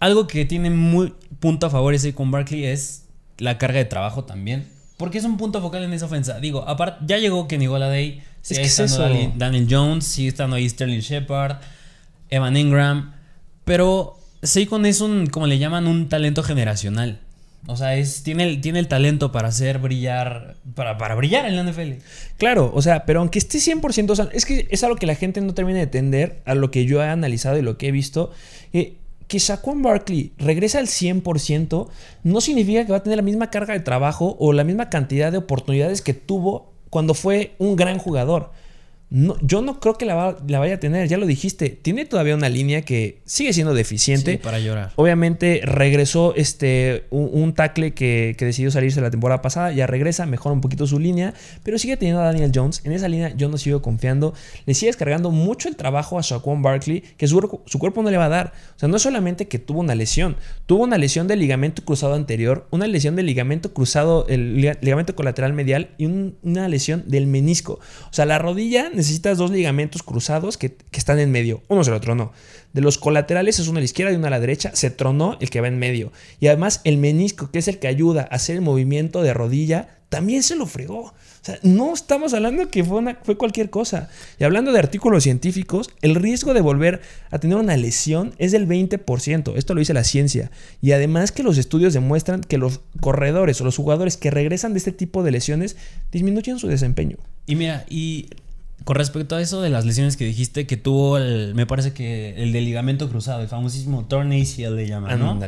[0.00, 3.06] algo que tiene muy punto a favor ese con Barkley es
[3.38, 4.68] la carga de trabajo también.
[4.98, 6.38] Porque es un punto focal en esa ofensa.
[6.38, 8.22] Digo, aparte, ya llegó Kenny Golladay.
[8.42, 9.32] Es Sigue que es estando eso.
[9.36, 11.56] Daniel- Jones, sigue estando ahí Sterling Shepard,
[12.30, 13.14] Evan Ingram.
[13.64, 17.20] Pero Saquon es un, como le llaman, un talento generacional.
[17.68, 21.54] O sea, es, tiene, el, tiene el talento para hacer brillar, para, para brillar en
[21.54, 22.02] la NFL.
[22.36, 25.40] Claro, o sea, pero aunque esté 100% sano, es que es algo que la gente
[25.40, 28.32] no termina de entender a lo que yo he analizado y lo que he visto.
[28.72, 28.94] eh,
[29.28, 31.88] que Saquon Barkley regresa al 100%
[32.24, 35.32] no significa que va a tener la misma carga de trabajo o la misma cantidad
[35.32, 38.50] de oportunidades que tuvo cuando fue un gran jugador.
[39.14, 41.68] No, yo no creo que la, va- la vaya a tener, ya lo dijiste.
[41.68, 44.32] Tiene todavía una línea que sigue siendo deficiente.
[44.32, 44.92] Sí, para llorar.
[44.96, 50.24] Obviamente regresó este, un, un tackle que, que decidió salirse la temporada pasada, ya regresa,
[50.24, 52.80] mejora un poquito su línea, pero sigue teniendo a Daniel Jones.
[52.84, 54.32] En esa línea yo no sigo confiando.
[54.64, 58.10] Le sigue descargando mucho el trabajo a Shaquan Barkley, que su, cuerpo- su cuerpo no
[58.10, 58.52] le va a dar.
[58.76, 62.14] O sea, no es solamente que tuvo una lesión, tuvo una lesión del ligamento cruzado
[62.14, 67.04] anterior, una lesión del ligamento cruzado, el liga- ligamento colateral medial y un- una lesión
[67.08, 67.74] del menisco.
[68.08, 71.62] O sea, la rodilla necesitas dos ligamentos cruzados que, están en medio.
[71.68, 72.32] Uno se lo tronó.
[72.72, 74.70] De los colaterales es uno a la izquierda y uno a la derecha.
[74.74, 76.12] Se tronó el que va en medio.
[76.40, 79.98] Y además el menisco, que es el que ayuda a hacer el movimiento de rodilla,
[80.08, 81.00] también se lo fregó.
[81.06, 84.08] O sea, no estamos hablando que fue, una- fue cualquier cosa.
[84.38, 88.66] Y hablando de artículos científicos, el riesgo de volver a tener una lesión es del
[88.68, 89.54] 20%.
[89.56, 90.50] Esto lo dice la ciencia.
[90.80, 94.78] Y además que los estudios demuestran que los corredores o los jugadores que regresan de
[94.78, 95.76] este tipo de lesiones
[96.12, 97.16] disminuyen su desempeño.
[97.46, 98.28] Y mira, y
[98.84, 102.34] con respecto a eso de las lesiones que dijiste que tuvo, el, me parece que
[102.42, 105.38] el del ligamento cruzado, el famosísimo torn ACL le llaman, ¿no?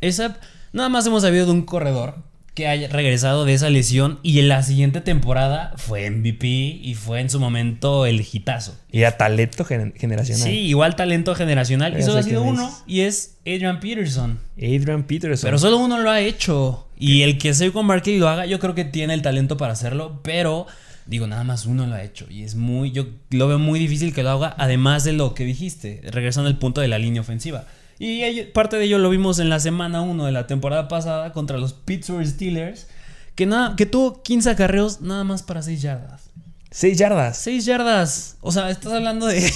[0.00, 0.36] Esa,
[0.72, 2.16] nada más hemos sabido de un corredor
[2.54, 7.20] que haya regresado de esa lesión y en la siguiente temporada fue MVP y fue
[7.20, 8.74] en su momento el hitazo.
[8.90, 10.42] Y a talento gener- generacional.
[10.42, 11.98] Sí, igual talento generacional.
[11.98, 12.82] Y solo ha sido uno es.
[12.86, 14.38] y es Adrian Peterson.
[14.56, 15.46] Adrian Peterson.
[15.46, 16.86] Pero solo uno lo ha hecho.
[16.98, 20.20] Y el que Saquon Barkley lo haga, yo creo que tiene el talento para hacerlo,
[20.22, 20.66] pero
[21.06, 22.26] digo, nada más uno lo ha hecho.
[22.30, 25.44] Y es muy, yo lo veo muy difícil que lo haga, además de lo que
[25.44, 27.66] dijiste, regresando al punto de la línea ofensiva.
[27.98, 31.56] Y parte de ello lo vimos en la semana 1 de la temporada pasada contra
[31.56, 32.88] los Pittsburgh Steelers,
[33.34, 36.30] que, nada, que tuvo 15 acarreos nada más para 6 yardas.
[36.70, 37.38] 6 yardas.
[37.38, 38.36] 6 yardas.
[38.40, 39.50] O sea, estás hablando de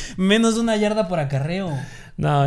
[0.16, 1.70] menos de una yarda por acarreo.
[2.16, 2.46] No,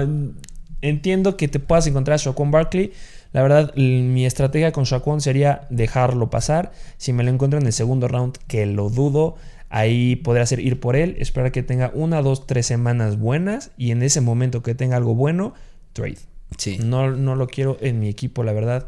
[0.82, 2.92] entiendo que te puedas encontrar a Shaquan Barkley.
[3.34, 6.72] La verdad, mi estrategia con Shaquan sería dejarlo pasar.
[6.98, 9.36] Si me lo encuentro en el segundo round, que lo dudo,
[9.70, 13.92] ahí podría ser ir por él, esperar que tenga una, dos, tres semanas buenas y
[13.92, 15.54] en ese momento que tenga algo bueno,
[15.94, 16.18] trade.
[16.58, 16.78] Sí.
[16.82, 18.88] No, no lo quiero en mi equipo, la verdad.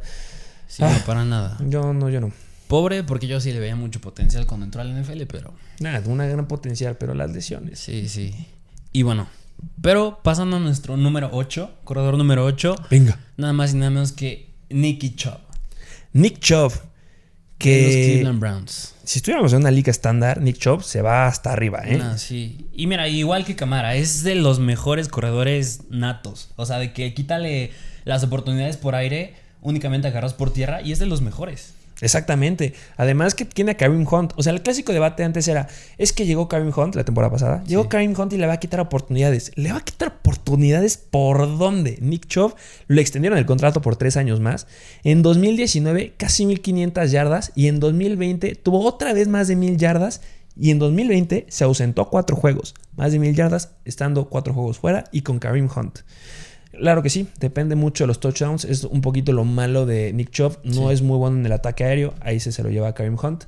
[0.68, 0.94] Sí, Ah.
[0.98, 1.58] no, para nada.
[1.68, 2.32] Yo no, yo no.
[2.68, 5.54] Pobre, porque yo sí le veía mucho potencial cuando entró al NFL, pero.
[5.80, 7.80] Nada, una gran potencial, pero las lesiones.
[7.80, 8.34] Sí, sí.
[8.94, 9.28] Y bueno,
[9.82, 13.20] pero pasando a nuestro número 8, corredor número 8, Venga.
[13.38, 15.40] nada más y nada menos que Nicky Chubb.
[16.14, 16.72] Nick Chubb.
[17.58, 18.96] que Los Cleveland Browns.
[19.04, 22.00] si estuviéramos en una liga estándar, Nick Chubb se va hasta arriba, ¿eh?
[22.02, 22.68] Ah, sí.
[22.74, 26.52] Y mira, igual que Camara, es de los mejores corredores natos.
[26.56, 27.72] O sea, de que quítale
[28.06, 31.74] las oportunidades por aire, únicamente agarras por tierra, y es de los mejores.
[32.02, 32.74] Exactamente.
[32.98, 34.34] Además que tiene a Kareem Hunt.
[34.36, 37.64] O sea, el clásico debate antes era, es que llegó Kareem Hunt la temporada pasada.
[37.66, 37.90] Llegó Sí.
[37.90, 39.52] Kareem Hunt y le va a quitar oportunidades.
[39.56, 41.98] ¿Le va a quitar oportunidades por dónde?
[42.02, 42.56] Nick Chubb
[42.88, 44.68] lo extendieron el contrato por tres años más.
[45.04, 50.22] En 2019 casi 1500 yardas y en 2020 tuvo otra vez más de 1000 yardas
[50.58, 52.76] y en 2020 se ausentó cuatro juegos.
[52.96, 56.00] Más de 1000 yardas estando cuatro juegos fuera y con Kareem Hunt.
[56.72, 58.64] Claro que sí, depende mucho de los touchdowns.
[58.66, 60.60] Es un poquito lo malo de Nick Chubb.
[60.64, 60.94] No Sí.
[60.94, 62.14] es muy bueno en el ataque aéreo.
[62.22, 63.46] Ahí se, se lo lleva a Kareem Hunt.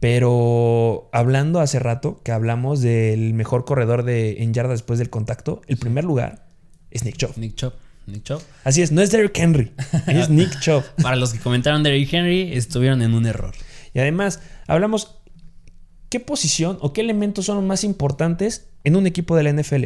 [0.00, 5.62] Pero hablando hace rato que hablamos del mejor corredor de, en yardas después del contacto,
[5.68, 6.44] el primer lugar
[6.90, 7.36] es Nick Chubb.
[7.38, 7.72] Nick Chubb.
[8.08, 8.42] Nick Chubb.
[8.64, 9.70] Así es, no es Derrick Henry,
[10.08, 10.82] es Nick Chubb.
[11.00, 13.54] Para los que comentaron Derrick Henry, estuvieron en un error.
[13.94, 15.18] Y además, hablamos
[16.08, 19.84] qué posición o qué elementos son los más importantes en un equipo de la NFL.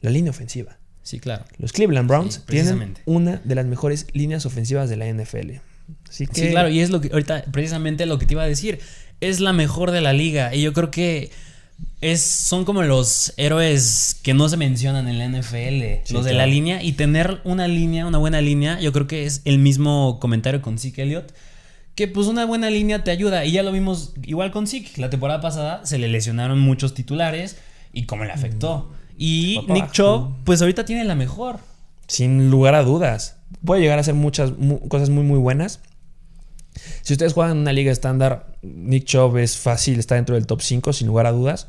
[0.00, 0.77] La línea ofensiva.
[1.08, 1.46] Sí, claro.
[1.56, 5.52] Los Cleveland Browns Sí, tienen una de las mejores líneas ofensivas de la NFL.
[6.06, 8.46] Así que Sí, claro, y es lo que ahorita precisamente lo que te iba a
[8.46, 8.78] decir.
[9.22, 10.54] Es la mejor de la liga.
[10.54, 11.30] Y yo creo que
[12.02, 16.04] es, son como los héroes que no se mencionan en la NFL.
[16.04, 16.36] Sí, los de claro.
[16.36, 16.82] la línea.
[16.82, 20.78] Y tener una línea, una buena línea, yo creo que es el mismo comentario con
[20.78, 21.32] Zeke Elliott.
[21.94, 23.46] Que pues una buena línea te ayuda.
[23.46, 25.00] Y ya lo vimos igual con Zeke.
[25.00, 27.56] La temporada pasada se le lesionaron muchos titulares.
[27.94, 28.92] Y cómo le afectó.
[29.18, 29.72] Y Papá.
[29.74, 31.58] Nick Chubb, pues ahorita tiene la mejor.
[32.06, 35.80] sin lugar a dudas, puede llegar a hacer muchas mu- cosas muy muy buenas.
[37.02, 40.60] Si ustedes juegan en una liga estándar, Nick Chubb es fácil, está dentro del top
[40.62, 41.66] 5 sin lugar a dudas.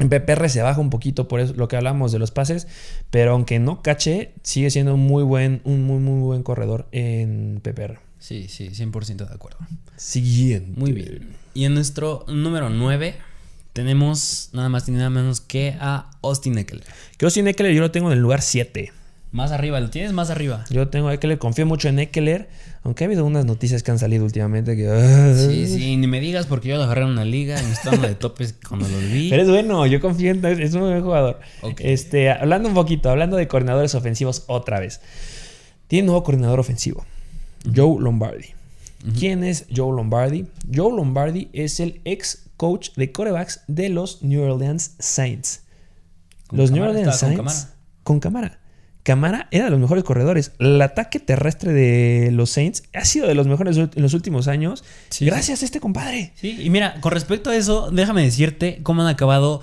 [0.00, 2.66] En PPR se baja un poquito por eso, lo que hablamos de los pases,
[3.10, 7.60] pero aunque no cache, sigue siendo un muy buen, un muy muy buen corredor en
[7.62, 7.98] PPR.
[8.20, 9.58] Sí, sí, 100% de acuerdo.
[9.96, 10.80] Siguiente.
[10.80, 11.28] Muy bien.
[11.54, 13.14] Y en nuestro número 9
[13.78, 16.82] tenemos nada más ni nada menos que a Austin Eckler.
[17.16, 18.92] Que Austin Eckler yo lo tengo en el lugar 7.
[19.30, 20.64] Más arriba, ¿lo tienes más arriba?
[20.68, 22.48] Yo tengo a Eckler, confío mucho en Eckler,
[22.82, 25.36] aunque ha habido unas noticias que han salido últimamente que...
[25.48, 27.98] Sí, sí, ni me digas porque yo lo agarré en una liga y me estaba
[27.98, 29.30] de topes cuando lo vi.
[29.30, 31.38] Pero es bueno, yo confío en es un buen jugador.
[31.78, 35.00] Este, hablando un poquito, hablando de coordinadores ofensivos otra vez.
[35.86, 37.06] Tiene un nuevo coordinador ofensivo,
[37.64, 38.57] Joe Lombardi.
[39.18, 40.46] ¿Quién es Joe Lombardi?
[40.74, 45.62] Joe Lombardi es el ex coach de corebacks de los New Orleans Saints.
[46.48, 46.82] ¿Con Los New?
[46.82, 47.68] Orleans ¿Estaba con Saints
[48.02, 48.60] con cámara.
[49.04, 50.52] Cámara era de los mejores corredores.
[50.58, 54.84] El ataque terrestre de los Saints ha sido de los mejores en los últimos años.
[55.10, 55.24] Sí.
[55.26, 56.32] gracias a este compadre.
[56.34, 59.60] Sí, y mira, con respecto a eso, déjame decirte cómo han acabado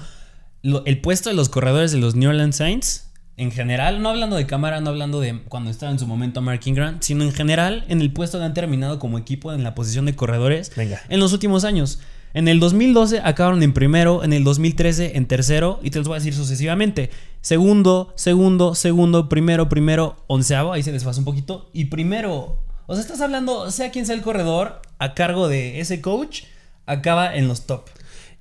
[0.61, 3.11] lo- el puesto de los corredores de los New Orleans Saints.
[3.37, 6.61] En general, no hablando de cámara, no hablando de cuando estaba en su momento Mark
[6.65, 10.05] Ingram, sino en general en el puesto que han terminado como equipo en la posición
[10.05, 11.01] de corredores Venga.
[11.09, 11.99] en los últimos años.
[12.33, 16.15] En el 2012 acabaron en primero, en el 2013 en tercero, y te los voy
[16.15, 17.09] a decir sucesivamente.
[17.41, 22.59] Segundo, segundo, segundo, primero, primero, onceavo, ahí se desfasa un poquito, y primero.
[22.87, 26.43] O sea, estás hablando, sea quien sea el corredor, a cargo de ese coach,
[26.85, 27.85] acaba en los top.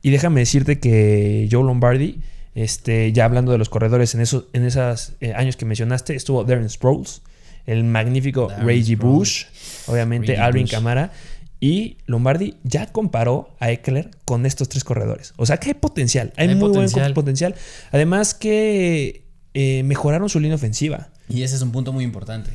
[0.03, 2.19] Y déjame decirte que Joe Lombardi,
[2.55, 6.69] este, ya hablando de los corredores en esos en esos años que mencionaste, estuvo Darren
[6.69, 7.23] Sproles,
[7.67, 8.97] el magnífico Darren Reggie.
[8.97, 9.45] Bush,
[9.87, 10.71] obviamente Reggie Alvin Bush.
[10.73, 11.13] Kamara.
[11.61, 15.33] Y Lombardi ya comparó a Eckler con estos tres corredores.
[15.37, 17.05] O sea que hay potencial, hay, Hay muy potencial.
[17.05, 17.55] buen potencial.
[17.91, 21.09] Además que eh, mejoraron su línea ofensiva.
[21.27, 22.51] Y ese es un punto muy importante.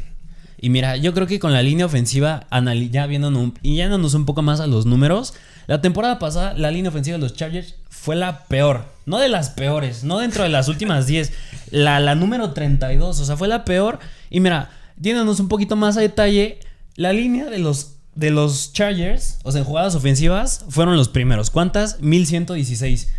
[0.61, 2.45] Y mira, yo creo que con la línea ofensiva,
[2.91, 5.33] ya viéndonos y yéndonos un poco más a los números,
[5.69, 8.85] la temporada pasada la línea ofensiva de los Chargers fue la peor.
[9.05, 11.31] No de las peores, no dentro de las últimas 10.
[11.69, 13.99] La, la número 32, o sea, fue la peor.
[14.31, 16.57] Y mira, yéndonos un poquito más a detalle,
[16.95, 21.51] la línea de los, de los Chargers, o sea, en jugadas ofensivas, fueron los primeros.
[21.51, 22.01] ¿Cuántas?
[22.01, 23.09] 1116.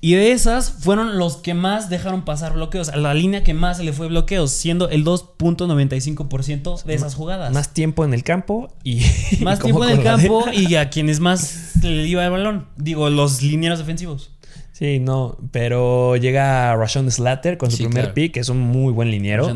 [0.00, 2.88] Y de esas fueron los que más dejaron pasar bloqueos.
[2.90, 7.52] A la línea que más se le fue bloqueos, siendo el 2.95% de esas jugadas.
[7.52, 9.00] Más tiempo en el campo y.
[9.40, 12.66] Más tiempo en el campo y a quienes más le iba el balón.
[12.76, 14.30] Digo, los linieros defensivos.
[14.72, 18.14] Sí, no, pero llega Rashon Slater con su Sí, primer claro.
[18.14, 19.52] pick, que es un muy buen liniero.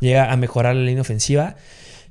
[0.00, 1.56] Llega a mejorar la línea ofensiva.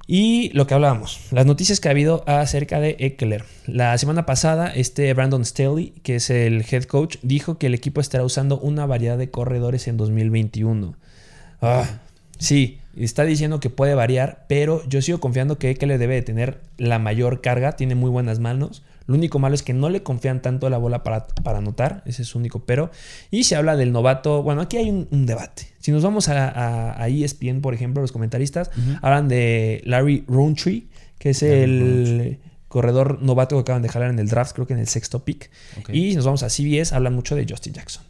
[0.05, 3.45] Y lo que hablábamos, las noticias que ha habido acerca de Eckler.
[3.67, 8.01] La semana pasada, este Brandon Staley, que es el head coach, dijo que el equipo
[8.01, 10.97] estará usando una variedad de corredores en 2021.
[11.61, 11.85] Ah,
[12.37, 16.59] sí, está diciendo que puede variar, pero yo sigo confiando que Eckler debe de tener
[16.77, 18.83] la mayor carga, tiene muy buenas manos.
[19.05, 22.21] Lo único malo es que no le confían tanto la bola para, para anotar, ese
[22.21, 22.89] es su único pero.
[23.31, 25.67] Y se habla del novato, bueno, aquí hay un, un debate.
[25.79, 28.69] Si nos vamos a, a- a ESPN, por ejemplo, los comentaristas
[29.01, 30.87] hablan de Larry Rountree,
[31.19, 32.39] que es Larry el
[32.69, 35.49] corredor novato que acaban de jalar en el draft, creo que en el sexto pick.
[35.79, 35.89] Ok.
[35.93, 38.03] Y nos vamos a CBS, hablan mucho de Justin Jackson.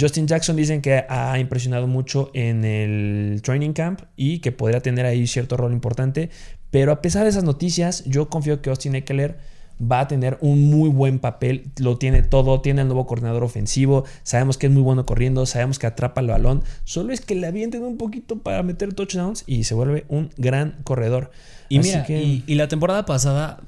[0.00, 5.06] Justin Jackson dicen que ha impresionado mucho en el training camp y que podría tener
[5.06, 6.30] ahí cierto rol importante.
[6.72, 9.38] Pero a pesar de esas noticias, yo confío que Austin Eckler
[9.80, 11.64] va a tener un muy buen papel.
[11.78, 14.04] Lo tiene todo, tiene el nuevo coordinador ofensivo.
[14.22, 16.62] Sabemos que es muy bueno corriendo, sabemos que atrapa el balón.
[16.84, 20.76] Solo es que le avienten un poquito para meter touchdowns y se vuelve un gran
[20.84, 21.30] corredor.
[21.68, 23.60] Y Así mira, que- y, y la temporada pasada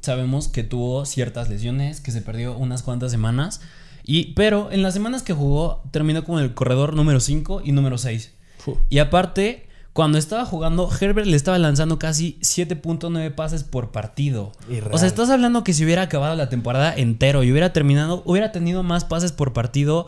[0.00, 3.60] sabemos que tuvo ciertas lesiones, que se perdió unas cuantas semanas.
[4.02, 7.98] Y, pero en las semanas que jugó, terminó con el corredor número 5 y número
[7.98, 8.32] 6.
[8.58, 8.78] Fu.
[8.88, 14.52] Y aparte, cuando estaba jugando, Herbert le estaba lanzando casi 7.9 pases por partido.
[14.68, 14.94] Irreal.
[14.94, 18.52] O sea, estás hablando que si hubiera acabado la temporada entero y hubiera terminado, hubiera
[18.52, 20.06] tenido más pases por partido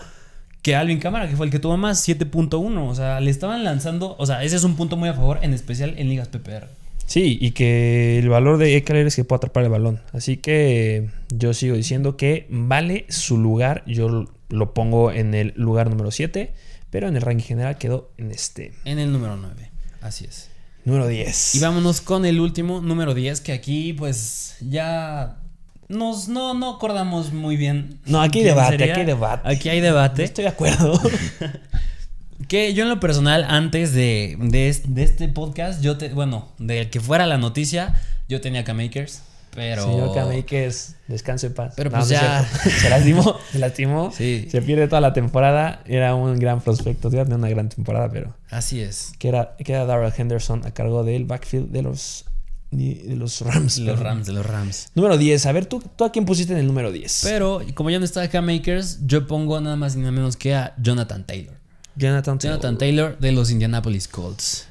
[0.62, 2.88] que Alvin Cámara, que fue el que tuvo más, 7.1.
[2.88, 5.52] O sea, le estaban lanzando, o sea, ese es un punto muy a favor, en
[5.52, 6.68] especial en ligas PPR.
[7.06, 10.00] Sí, y que el valor de Eckler es que puede atrapar el balón.
[10.12, 13.82] Así que yo sigo diciendo que vale su lugar.
[13.86, 16.54] Yo lo pongo en el lugar número 7,
[16.90, 19.71] pero en el ranking general quedó en este En el número 9.
[20.02, 20.48] Así es.
[20.84, 21.54] número 10.
[21.54, 25.38] Y vámonos con el último, número 10, que aquí pues ya
[25.88, 28.00] nos no, no acordamos muy bien.
[28.06, 29.48] No, aquí hay debate, aquí hay debate.
[29.48, 30.24] Aquí hay debate.
[30.24, 31.00] Estoy de acuerdo.
[32.48, 36.90] Que yo en lo personal, antes de, de, de este podcast, yo te, bueno, de
[36.90, 37.94] que fuera la noticia,
[38.28, 39.22] yo tenía K-Makers,
[39.54, 39.84] pero...
[39.84, 41.74] Señor K-Makers, descanse en paz.
[41.76, 42.44] Pero pues no ya.
[42.80, 44.10] Se lastimó, se lastimó.
[44.12, 44.48] Sí.
[44.50, 45.82] Se pierde toda la temporada.
[45.86, 47.08] Era un gran prospecto.
[47.10, 49.12] Iba a tener una gran temporada, pero Así es.
[49.18, 52.24] queda, queda Darrell Henderson a cargo del backfield de los,
[52.70, 53.78] de los Rams.
[53.78, 54.04] Los perdón.
[54.04, 54.88] Rams, de los Rams.
[54.94, 55.46] Número 10.
[55.46, 57.20] A ver, ¿tú, ¿tú a quién pusiste en el número 10?
[57.24, 60.74] Pero como ya no está K-Makers, yo pongo nada más y nada menos que a
[60.80, 61.54] Jonathan Taylor.
[61.96, 62.58] Jonathan Taylor.
[62.58, 64.66] Jonathan Taylor de los Indianapolis Colts.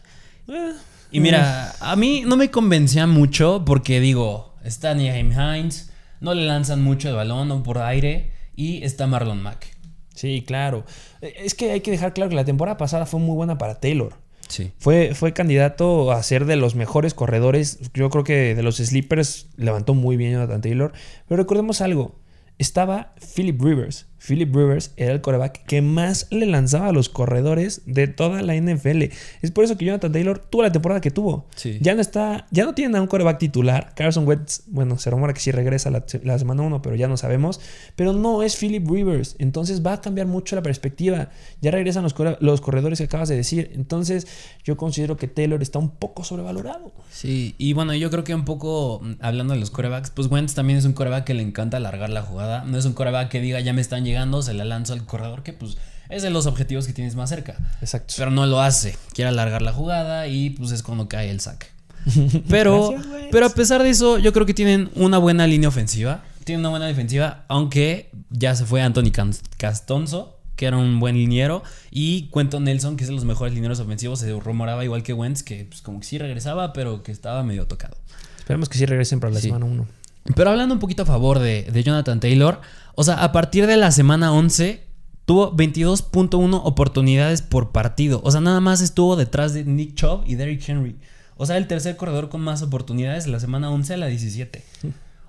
[0.47, 0.71] Eh,
[1.11, 6.45] Y mira, a mí no me convencía mucho porque digo, está Nyheim Hines, no le
[6.45, 9.67] lanzan mucho el balón o por aire y está Marlon Mack.
[10.13, 10.85] Sí, claro.
[11.21, 13.79] Eh, Es que hay que dejar claro que la temporada pasada fue muy buena para
[13.79, 14.13] Taylor.
[14.47, 14.71] Sí.
[14.79, 17.79] Fue, fue candidato a ser de los mejores corredores.
[17.93, 20.91] Yo creo que de los sleepers levantó muy bien Jonathan Taylor.
[21.27, 22.19] Pero recordemos algo.
[22.57, 24.07] Estaba Philip Rivers.
[24.25, 28.55] Philip Rivers era el coreback que más le lanzaba a los corredores de toda la
[28.55, 29.03] NFL.
[29.41, 31.47] Es por eso que Jonathan Taylor tuvo la temporada que tuvo.
[31.55, 31.79] Sí.
[31.81, 33.93] Ya no está, ya no tienen a un coreback titular.
[33.95, 37.17] Carson Wentz, bueno, se rumora que sí regresa la, la semana 1, pero ya no
[37.17, 37.59] sabemos.
[37.95, 39.35] Pero no es Philip Rivers.
[39.39, 41.29] Entonces va a cambiar mucho la perspectiva.
[41.61, 43.71] Ya regresan los, los corredores que acabas de decir.
[43.73, 44.27] Entonces
[44.63, 46.91] yo considero que Taylor está un poco sobrevalorado.
[47.09, 50.53] Sí, y bueno, yo creo que un poco mm, hablando de los corebacks, pues Wentz
[50.53, 52.63] también es un coreback que le encanta alargar la jugada.
[52.65, 54.10] No es un coreback que diga ya me están llegando,
[54.41, 55.77] se la lanzo al corredor, que pues
[56.09, 57.55] es de los objetivos que tienes más cerca.
[57.81, 58.13] Exacto.
[58.17, 58.95] Pero no lo hace.
[59.13, 61.71] Quiere alargar la jugada y pues es cuando cae el sack.
[62.49, 66.23] Pero, Gracias, pero a pesar de eso, yo creo que tienen una buena línea ofensiva.
[66.43, 69.11] Tienen una buena defensiva, aunque ya se fue Anthony
[69.57, 73.79] Castonzo, que era un buen liniero, y Quentin Nelson, que es de los mejores linieros
[73.79, 74.19] ofensivos.
[74.19, 77.67] Se rumoraba igual que Wentz, que pues, como que sí regresaba, pero que estaba medio
[77.67, 77.95] tocado.
[78.39, 79.47] Esperemos que sí regresen para la Sí.
[79.47, 79.87] semana 1.
[80.35, 82.61] Pero hablando un poquito a favor de, de Jonathan Taylor,
[82.95, 84.87] o sea, a partir de la semana 11
[85.25, 88.21] tuvo 22.1 oportunidades por partido.
[88.23, 90.97] O sea, nada más estuvo detrás de Nick Chubb y Derrick Henry.
[91.37, 94.63] O sea, el tercer corredor con más oportunidades de la semana 11 a la 17.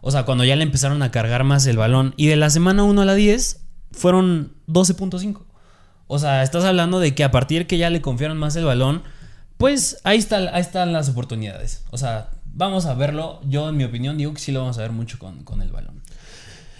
[0.00, 2.14] O sea, cuando ya le empezaron a cargar más el balón.
[2.16, 3.60] Y de la semana 1 a la 10
[3.92, 5.42] fueron 12.5.
[6.08, 9.02] O sea, estás hablando de que a partir que ya le confiaron más el balón,
[9.56, 11.84] pues ahí, está, ahí están las oportunidades.
[11.90, 13.40] O sea, vamos a verlo.
[13.46, 15.70] Yo, en mi opinión, digo que sí lo vamos a ver mucho con, con el
[15.70, 16.01] balón.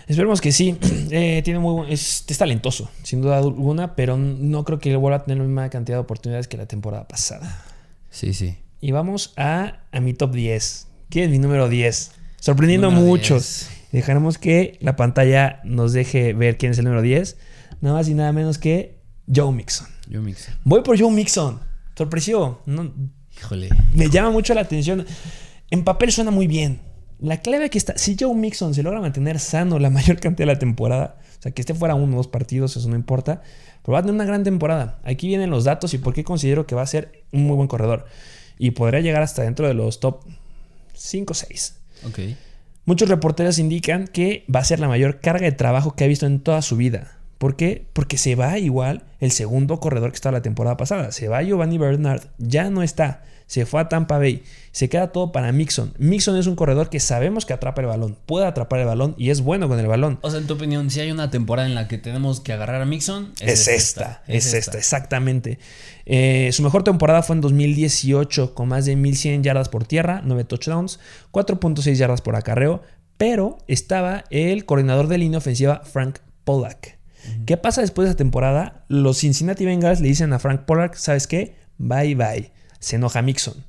[0.09, 0.77] Esperemos que sí.
[1.15, 5.19] Eh, tiene muy buen- es, es talentoso, sin duda alguna, pero no creo que vuelva
[5.19, 7.63] a tener la misma cantidad de oportunidades que la temporada pasada.
[8.11, 8.57] Sí, sí.
[8.81, 10.87] Y vamos a, a mi top 10.
[11.11, 12.13] ¿Quién es mi número 10?
[12.41, 13.69] Sorprendiendo a Número muchos.
[13.93, 17.37] Dejaremos que la pantalla nos deje ver quién es el número 10.
[17.83, 18.97] Nada más y nada menos que
[19.33, 19.87] Joe Mixon.
[20.09, 20.49] Yo mix.
[20.65, 21.61] Voy por Joe Mixon.
[21.97, 22.63] Sorpresivo.
[22.65, 22.91] No,
[23.37, 23.69] Híjole.
[23.95, 25.05] me llama mucho la atención.
[25.71, 26.81] En papel suena muy bien.
[27.23, 30.55] La clave aquí está, si Joe Mixon se logra mantener sano la mayor cantidad de
[30.55, 33.43] la temporada, o sea, que esté fuera uno o dos partidos, eso no importa,
[33.83, 34.99] pero va a tener una gran temporada.
[35.05, 37.69] Aquí vienen los datos y por qué considero que va a ser un muy buen
[37.69, 38.07] corredor.
[38.59, 40.25] Y podría llegar hasta dentro de los top
[40.95, 41.77] 5 o 6.
[42.09, 42.19] Ok.
[42.85, 46.27] Muchos reporteros indican que va a ser la mayor carga de trabajo que ha visto
[46.27, 47.19] en toda su vida.
[47.39, 47.87] ¿Por qué?
[47.93, 51.13] Porque se va igual el segundo corredor que estaba la temporada pasada.
[51.13, 53.23] Se va Giovanni Bernard, ya no está.
[53.47, 54.43] Se fue a Tampa Bay.
[54.71, 55.93] Se queda todo para Mixon.
[55.99, 58.17] Mixon es un corredor que sabemos que atrapa el balón.
[58.27, 60.19] Puede atrapar el balón y es bueno con el balón.
[60.23, 62.81] O sea, en tu opinión, si hay una temporada en la que tenemos que agarrar
[62.81, 65.59] a Mixon, es, esta, Es, esta, exactamente.
[66.07, 70.45] Eh, su mejor temporada fue en 2018 con más de 1100 yardas por tierra, 9
[70.45, 70.99] touchdowns,
[71.33, 72.83] 4.6 yardas por acarreo.
[73.19, 76.99] Pero estaba el coordinador de línea ofensiva, Frank Pollack.
[77.47, 78.85] ¿Qué pasa después de esa temporada?
[78.89, 81.55] Los Cincinnati Bengals le dicen a Frank Pollack, ¿sabes qué?
[81.79, 82.53] Bye bye.
[82.83, 83.65] Se enoja Mixon.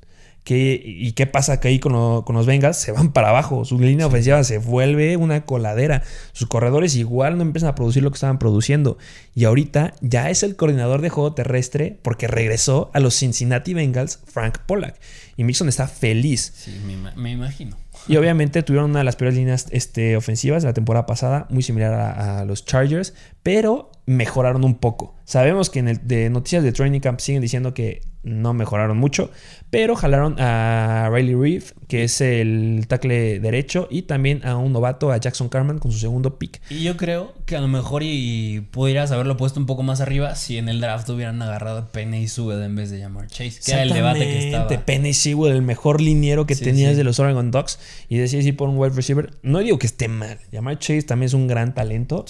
[0.46, 2.76] ¿Y qué pasa que ahí con, los Bengals?
[2.76, 3.64] Se van para abajo.
[3.64, 6.02] Su línea ofensiva se vuelve una coladera.
[6.32, 8.98] Sus corredores igual no empiezan a producir lo que estaban produciendo.
[9.34, 14.20] Y ahorita ya es el coordinador de juego terrestre porque regresó a los Cincinnati Bengals
[14.26, 15.00] Frank Pollack.
[15.38, 16.52] Y Mixon está feliz.
[16.54, 16.78] Sí,
[17.16, 17.76] me, imagino.
[18.06, 21.62] Y obviamente tuvieron una de las peores líneas este, ofensivas de la temporada pasada, muy
[21.62, 25.14] similar a los Chargers, pero mejoraron un poco.
[25.24, 29.30] Sabemos que en el de noticias de Training Camp siguen diciendo que no mejoraron mucho,
[29.70, 35.12] pero jalaron a Riley Reeve, que es el tackle derecho, y también a un novato,
[35.12, 36.60] a Jackson Carman, con su segundo pick.
[36.70, 40.34] Y yo creo que a lo mejor y, pudieras haberlo puesto un poco más arriba
[40.36, 43.60] si en el draft hubieran agarrado a Penny y Sewell en vez de llamar Chase,
[43.64, 44.68] que era el debate que estaba.
[44.84, 47.78] Penny Sewell, el mejor liniero que tenías de los Oregon Ducks,
[48.08, 49.30] y decías ir por un wide receiver.
[49.42, 52.24] No digo que esté mal, llamar Chase también es un gran talento.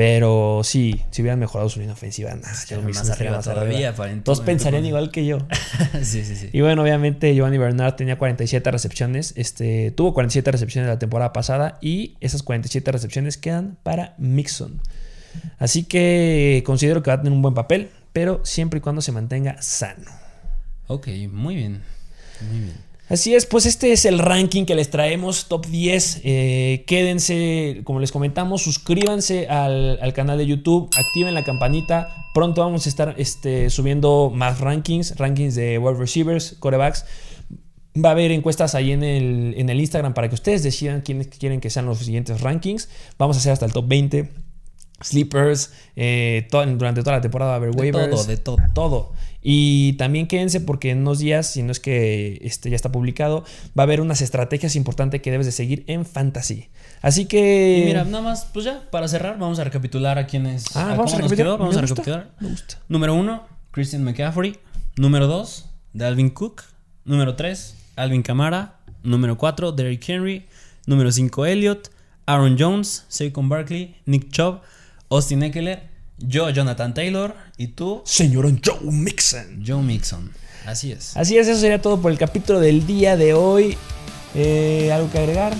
[0.00, 3.94] Pero sí, si hubieran mejorado su línea ofensiva, nada, yo más arriba más todavía.
[4.24, 5.40] Todos pensarían igual que yo.
[6.02, 6.48] sí, sí, sí.
[6.54, 9.34] Y bueno, obviamente Giovanni Bernard tenía 47 recepciones.
[9.36, 14.80] Este, tuvo 47 recepciones la temporada pasada y esas 47 recepciones quedan para Mixon.
[15.58, 19.12] Así que considero que va a tener un buen papel, pero siempre y cuando se
[19.12, 20.10] mantenga sano.
[20.86, 21.82] Ok, muy bien.
[22.50, 22.89] Muy bien.
[23.10, 26.20] Así es, pues este es el ranking que les traemos, top 10.
[26.22, 32.28] Eh, quédense, como les comentamos, suscríbanse al, canal de YouTube, activen la campanita.
[32.34, 37.04] Pronto vamos a estar este, subiendo más rankings, rankings de wide receivers, corebacks.
[37.96, 41.26] Va a haber encuestas ahí en el, en el Instagram para que ustedes decidan quiénes
[41.26, 42.88] quieren que sean los siguientes rankings.
[43.18, 44.49] Vamos a hacer hasta el top 20
[45.00, 48.26] sleepers, eh, durante toda la temporada va a haber waivers.
[48.26, 48.72] De todo, de todo.
[48.74, 49.12] Todo.
[49.42, 53.44] Y también quédense porque en unos días, si no es que este ya está publicado,
[53.78, 56.68] va a haber unas estrategias importantes que debes de seguir en Fantasy.
[57.00, 57.78] Así que...
[57.82, 60.76] Y mira, nada más, pues ya, para cerrar, vamos a recapitular a quienes...
[60.76, 61.58] Ah, vamos a recapitular.
[61.58, 62.30] Vamos a recapitular.
[62.38, 62.78] Me gusta.
[62.88, 64.58] Número uno, Christian McCaffrey.
[64.96, 66.62] Número dos, Dalvin Cook.
[67.06, 68.80] Número tres, Alvin Kamara.
[69.02, 70.44] Número cuatro, Derrick Henry.
[70.86, 71.90] Número cinco, Elliott.
[72.26, 74.60] Aaron Jones, Saquon Barkley, Nick Chubb.
[75.10, 79.64] Austin Eckler, yo, Jonathan Taylor, y tú, señor Joe Mixon.
[79.66, 80.30] Joe Mixon.
[80.64, 81.16] Así es.
[81.16, 83.76] Así es, eso sería todo por el capítulo del día de hoy.
[84.36, 85.52] Eh, ¿Algo que agregar?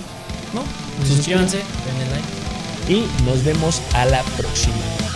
[0.53, 0.63] No.
[1.05, 2.93] Suscríbanse, denle like.
[2.93, 5.10] Y nos vemos a la próxima.